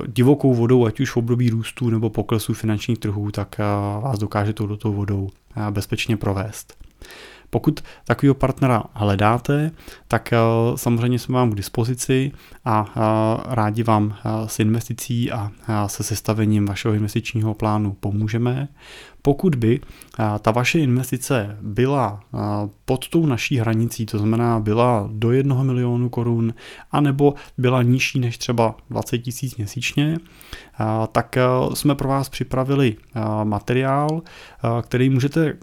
divokou 0.07 0.55
vodou, 0.55 0.87
ať 0.87 1.01
už 1.01 1.11
v 1.11 1.16
období 1.16 1.51
růstu 1.51 1.90
nebo 1.90 2.11
poklesu 2.11 2.55
finančních 2.55 2.98
trhů, 2.98 3.31
tak 3.31 3.59
vás 4.03 4.18
dokáže 4.18 4.53
tou 4.53 4.66
do 4.66 4.77
tou 4.77 4.92
vodou 4.92 5.31
bezpečně 5.70 6.16
provést. 6.16 6.75
Pokud 7.53 7.81
takového 8.05 8.35
partnera 8.35 8.85
hledáte, 8.93 9.71
tak 10.09 10.33
eh, 10.33 10.38
samozřejmě 10.77 11.19
jsme 11.19 11.35
vám 11.35 11.51
k 11.51 11.55
dispozici 11.55 12.33
a 12.65 12.87
eh, 12.88 13.01
rádi 13.55 13.83
vám 13.83 14.15
eh, 14.17 14.49
s 14.49 14.59
investicí 14.59 15.33
a 15.33 15.51
se 15.87 16.03
sestavením 16.03 16.67
vašeho 16.67 16.95
investičního 16.95 17.55
plánu 17.55 17.93
pomůžeme. 17.93 18.69
Pokud 19.23 19.55
by 19.55 19.81
ta 20.41 20.51
vaše 20.51 20.79
investice 20.79 21.59
byla 21.61 22.21
pod 22.85 23.09
tou 23.09 23.27
naší 23.27 23.57
hranicí, 23.57 24.07
to 24.07 24.19
znamená 24.19 24.61
byla 24.61 25.09
do 25.13 25.33
1 25.33 25.63
milionu 25.63 26.09
korun, 26.09 26.55
anebo 26.91 27.35
byla 27.59 27.83
nižší 27.83 28.21
než 28.21 28.39
třeba 28.39 28.75
20 28.91 29.19
tisíc 29.19 29.57
měsíčně, 29.57 30.17
tak 31.13 31.39
jsme 31.75 31.95
pro 31.95 32.09
vás 32.09 32.29
připravili 32.29 32.97
materiál, 33.45 34.23
který 34.83 35.11
můžete 35.11 35.57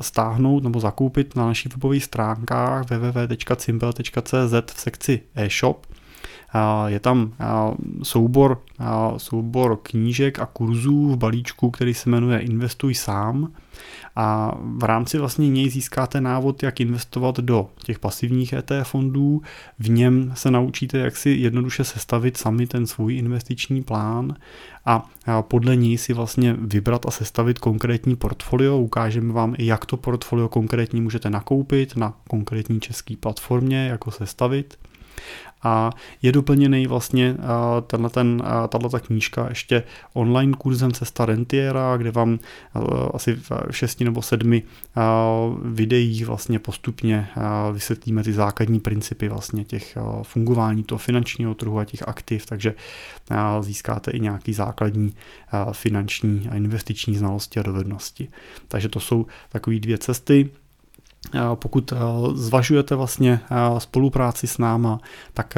stáhnout 0.00 0.62
nebo 0.62 0.80
zakoupit 0.80 1.36
na 1.36 1.46
našich 1.46 1.72
webových 1.72 2.04
stránkách 2.04 2.84
www.cimbel.cz 2.90 4.72
v 4.74 4.80
sekci 4.80 5.20
e-shop 5.34 5.86
je 6.86 7.00
tam 7.00 7.32
soubor, 8.02 8.62
soubor 9.16 9.78
knížek 9.82 10.38
a 10.38 10.46
kurzů 10.46 11.08
v 11.08 11.16
balíčku, 11.16 11.70
který 11.70 11.94
se 11.94 12.10
jmenuje 12.10 12.38
Investuj 12.38 12.94
sám 12.94 13.52
a 14.16 14.58
v 14.76 14.84
rámci 14.84 15.18
vlastně 15.18 15.50
něj 15.50 15.70
získáte 15.70 16.20
návod, 16.20 16.62
jak 16.62 16.80
investovat 16.80 17.36
do 17.36 17.68
těch 17.84 17.98
pasivních 17.98 18.52
ETF 18.52 18.90
fondů. 18.90 19.42
V 19.78 19.90
něm 19.90 20.32
se 20.34 20.50
naučíte, 20.50 20.98
jak 20.98 21.16
si 21.16 21.30
jednoduše 21.30 21.84
sestavit 21.84 22.36
sami 22.36 22.66
ten 22.66 22.86
svůj 22.86 23.16
investiční 23.16 23.82
plán 23.82 24.36
a 24.84 25.08
podle 25.40 25.76
něj 25.76 25.98
si 25.98 26.12
vlastně 26.12 26.56
vybrat 26.58 27.06
a 27.06 27.10
sestavit 27.10 27.58
konkrétní 27.58 28.16
portfolio. 28.16 28.78
Ukážeme 28.78 29.32
vám, 29.32 29.54
jak 29.58 29.86
to 29.86 29.96
portfolio 29.96 30.48
konkrétní 30.48 31.00
můžete 31.00 31.30
nakoupit 31.30 31.96
na 31.96 32.14
konkrétní 32.28 32.80
české 32.80 33.16
platformě, 33.16 33.86
jako 33.86 34.10
sestavit 34.10 34.78
a 35.62 35.90
je 36.22 36.32
doplněný 36.32 36.86
vlastně 36.86 37.36
tenhle 37.86 38.10
ten, 38.10 38.42
tato 38.68 38.88
knížka 38.88 39.48
ještě 39.48 39.82
online 40.12 40.52
kurzem 40.58 40.92
Cesta 40.92 41.26
Rentiera, 41.26 41.96
kde 41.96 42.10
vám 42.10 42.38
asi 43.14 43.34
v 43.34 43.52
šesti 43.70 44.04
nebo 44.04 44.22
sedmi 44.22 44.62
videích 45.64 46.26
vlastně 46.26 46.58
postupně 46.58 47.28
vysvětlíme 47.72 48.22
ty 48.22 48.32
základní 48.32 48.80
principy 48.80 49.28
vlastně 49.28 49.64
těch 49.64 49.98
fungování 50.22 50.82
toho 50.84 50.98
finančního 50.98 51.54
trhu 51.54 51.78
a 51.78 51.84
těch 51.84 52.08
aktiv, 52.08 52.46
takže 52.46 52.74
získáte 53.60 54.10
i 54.10 54.20
nějaký 54.20 54.52
základní 54.52 55.14
finanční 55.72 56.48
a 56.50 56.56
investiční 56.56 57.16
znalosti 57.16 57.60
a 57.60 57.62
dovednosti. 57.62 58.28
Takže 58.68 58.88
to 58.88 59.00
jsou 59.00 59.26
takové 59.48 59.78
dvě 59.78 59.98
cesty, 59.98 60.50
pokud 61.54 61.92
zvažujete 62.34 62.94
vlastně 62.94 63.40
spolupráci 63.78 64.46
s 64.46 64.58
náma, 64.58 65.00
tak 65.34 65.54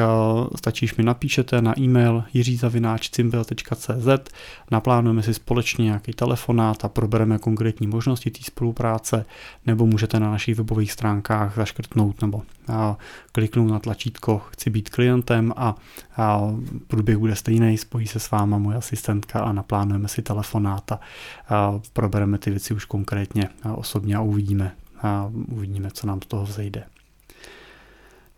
stačí, 0.55 0.85
když 0.85 0.95
mi 0.95 1.03
napíšete 1.03 1.61
na 1.61 1.79
e-mail 1.79 2.23
jiřizavináčcimbel.cz, 2.33 4.31
naplánujeme 4.71 5.23
si 5.23 5.33
společně 5.33 5.85
nějaký 5.85 6.13
telefonát 6.13 6.85
a 6.85 6.89
probereme 6.89 7.37
konkrétní 7.37 7.87
možnosti 7.87 8.31
té 8.31 8.39
spolupráce, 8.43 9.25
nebo 9.65 9.85
můžete 9.85 10.19
na 10.19 10.31
našich 10.31 10.55
webových 10.55 10.91
stránkách 10.91 11.55
zaškrtnout 11.55 12.21
nebo 12.21 12.41
kliknout 13.31 13.71
na 13.71 13.79
tlačítko 13.79 14.41
chci 14.49 14.69
být 14.69 14.89
klientem 14.89 15.53
a 15.57 15.75
průběh 16.87 17.17
bude 17.17 17.35
stejný, 17.35 17.77
spojí 17.77 18.07
se 18.07 18.19
s 18.19 18.31
váma 18.31 18.57
moje 18.57 18.77
asistentka 18.77 19.39
a 19.39 19.51
naplánujeme 19.51 20.07
si 20.07 20.21
telefonát 20.21 20.91
a 20.91 20.99
probereme 21.93 22.37
ty 22.37 22.49
věci 22.49 22.73
už 22.73 22.85
konkrétně 22.85 23.49
osobně 23.75 24.15
a 24.15 24.21
uvidíme, 24.21 24.71
a 25.01 25.31
uvidíme, 25.51 25.89
co 25.93 26.07
nám 26.07 26.21
z 26.21 26.25
toho 26.25 26.43
vzejde. 26.43 26.83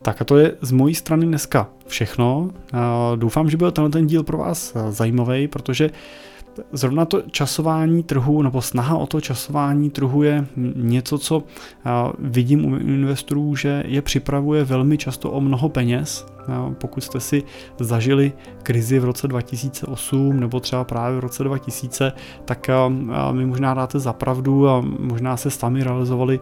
Tak 0.01 0.21
a 0.21 0.25
to 0.25 0.37
je 0.37 0.55
z 0.61 0.71
mojí 0.71 0.95
strany 0.95 1.25
dneska 1.25 1.69
všechno. 1.87 2.49
Doufám, 3.15 3.49
že 3.49 3.57
byl 3.57 3.71
tenhle 3.71 3.89
ten 3.89 4.07
díl 4.07 4.23
pro 4.23 4.37
vás 4.37 4.73
zajímavý, 4.89 5.47
protože 5.47 5.89
Zrovna 6.71 7.05
to 7.05 7.21
časování 7.21 8.03
trhu 8.03 8.41
nebo 8.41 8.61
snaha 8.61 8.97
o 8.97 9.07
to 9.07 9.21
časování 9.21 9.89
trhu 9.89 10.23
je 10.23 10.47
něco, 10.75 11.17
co 11.17 11.43
vidím 12.19 12.65
u 12.65 12.77
investorů, 12.77 13.55
že 13.55 13.83
je 13.87 14.01
připravuje 14.01 14.63
velmi 14.63 14.97
často 14.97 15.31
o 15.31 15.41
mnoho 15.41 15.69
peněz. 15.69 16.25
Pokud 16.73 17.03
jste 17.03 17.19
si 17.19 17.43
zažili 17.79 18.33
krizi 18.63 18.99
v 18.99 19.05
roce 19.05 19.27
2008 19.27 20.39
nebo 20.39 20.59
třeba 20.59 20.83
právě 20.83 21.17
v 21.17 21.23
roce 21.23 21.43
2000, 21.43 22.11
tak 22.45 22.69
mi 23.31 23.45
možná 23.45 23.73
dáte 23.73 23.99
za 23.99 24.13
pravdu 24.13 24.69
a 24.69 24.81
možná 24.99 25.37
se 25.37 25.49
sami 25.49 25.83
realizovali 25.83 26.39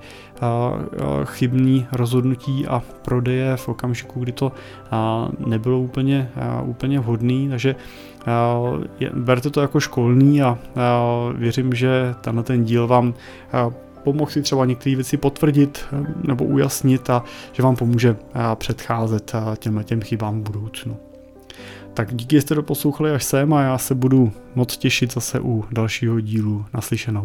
chybný 1.23 1.87
rozhodnutí 1.91 2.67
a 2.67 2.83
prodeje 3.01 3.57
v 3.57 3.69
okamžiku, 3.69 4.19
kdy 4.19 4.31
to 4.31 4.51
nebylo 5.45 5.79
úplně, 5.79 6.31
úplně 6.63 6.99
vhodný, 6.99 7.49
takže 7.49 7.75
berte 9.13 9.49
to 9.49 9.61
jako 9.61 9.79
školní 9.79 10.41
a 10.41 10.57
věřím, 11.35 11.73
že 11.73 12.15
tenhle 12.21 12.43
ten 12.43 12.63
díl 12.63 12.87
vám 12.87 13.13
pomohl 14.11 14.31
si 14.31 14.41
třeba 14.41 14.65
některé 14.65 14.95
věci 14.95 15.17
potvrdit 15.17 15.85
nebo 16.27 16.45
ujasnit 16.45 17.09
a 17.09 17.23
že 17.51 17.63
vám 17.63 17.75
pomůže 17.75 18.15
předcházet 18.55 19.33
těm, 19.57 19.83
těm 19.83 20.01
chybám 20.01 20.39
v 20.39 20.43
budoucnu. 20.43 20.97
Tak 21.93 22.13
díky, 22.13 22.35
že 22.35 22.41
jste 22.41 22.55
to 22.55 22.63
poslouchali 22.63 23.11
až 23.11 23.23
sem 23.23 23.53
a 23.53 23.61
já 23.61 23.77
se 23.77 23.95
budu 23.95 24.31
moc 24.55 24.77
těšit 24.77 25.13
zase 25.13 25.39
u 25.39 25.65
dalšího 25.71 26.19
dílu 26.19 26.65
naslyšenou. 26.73 27.23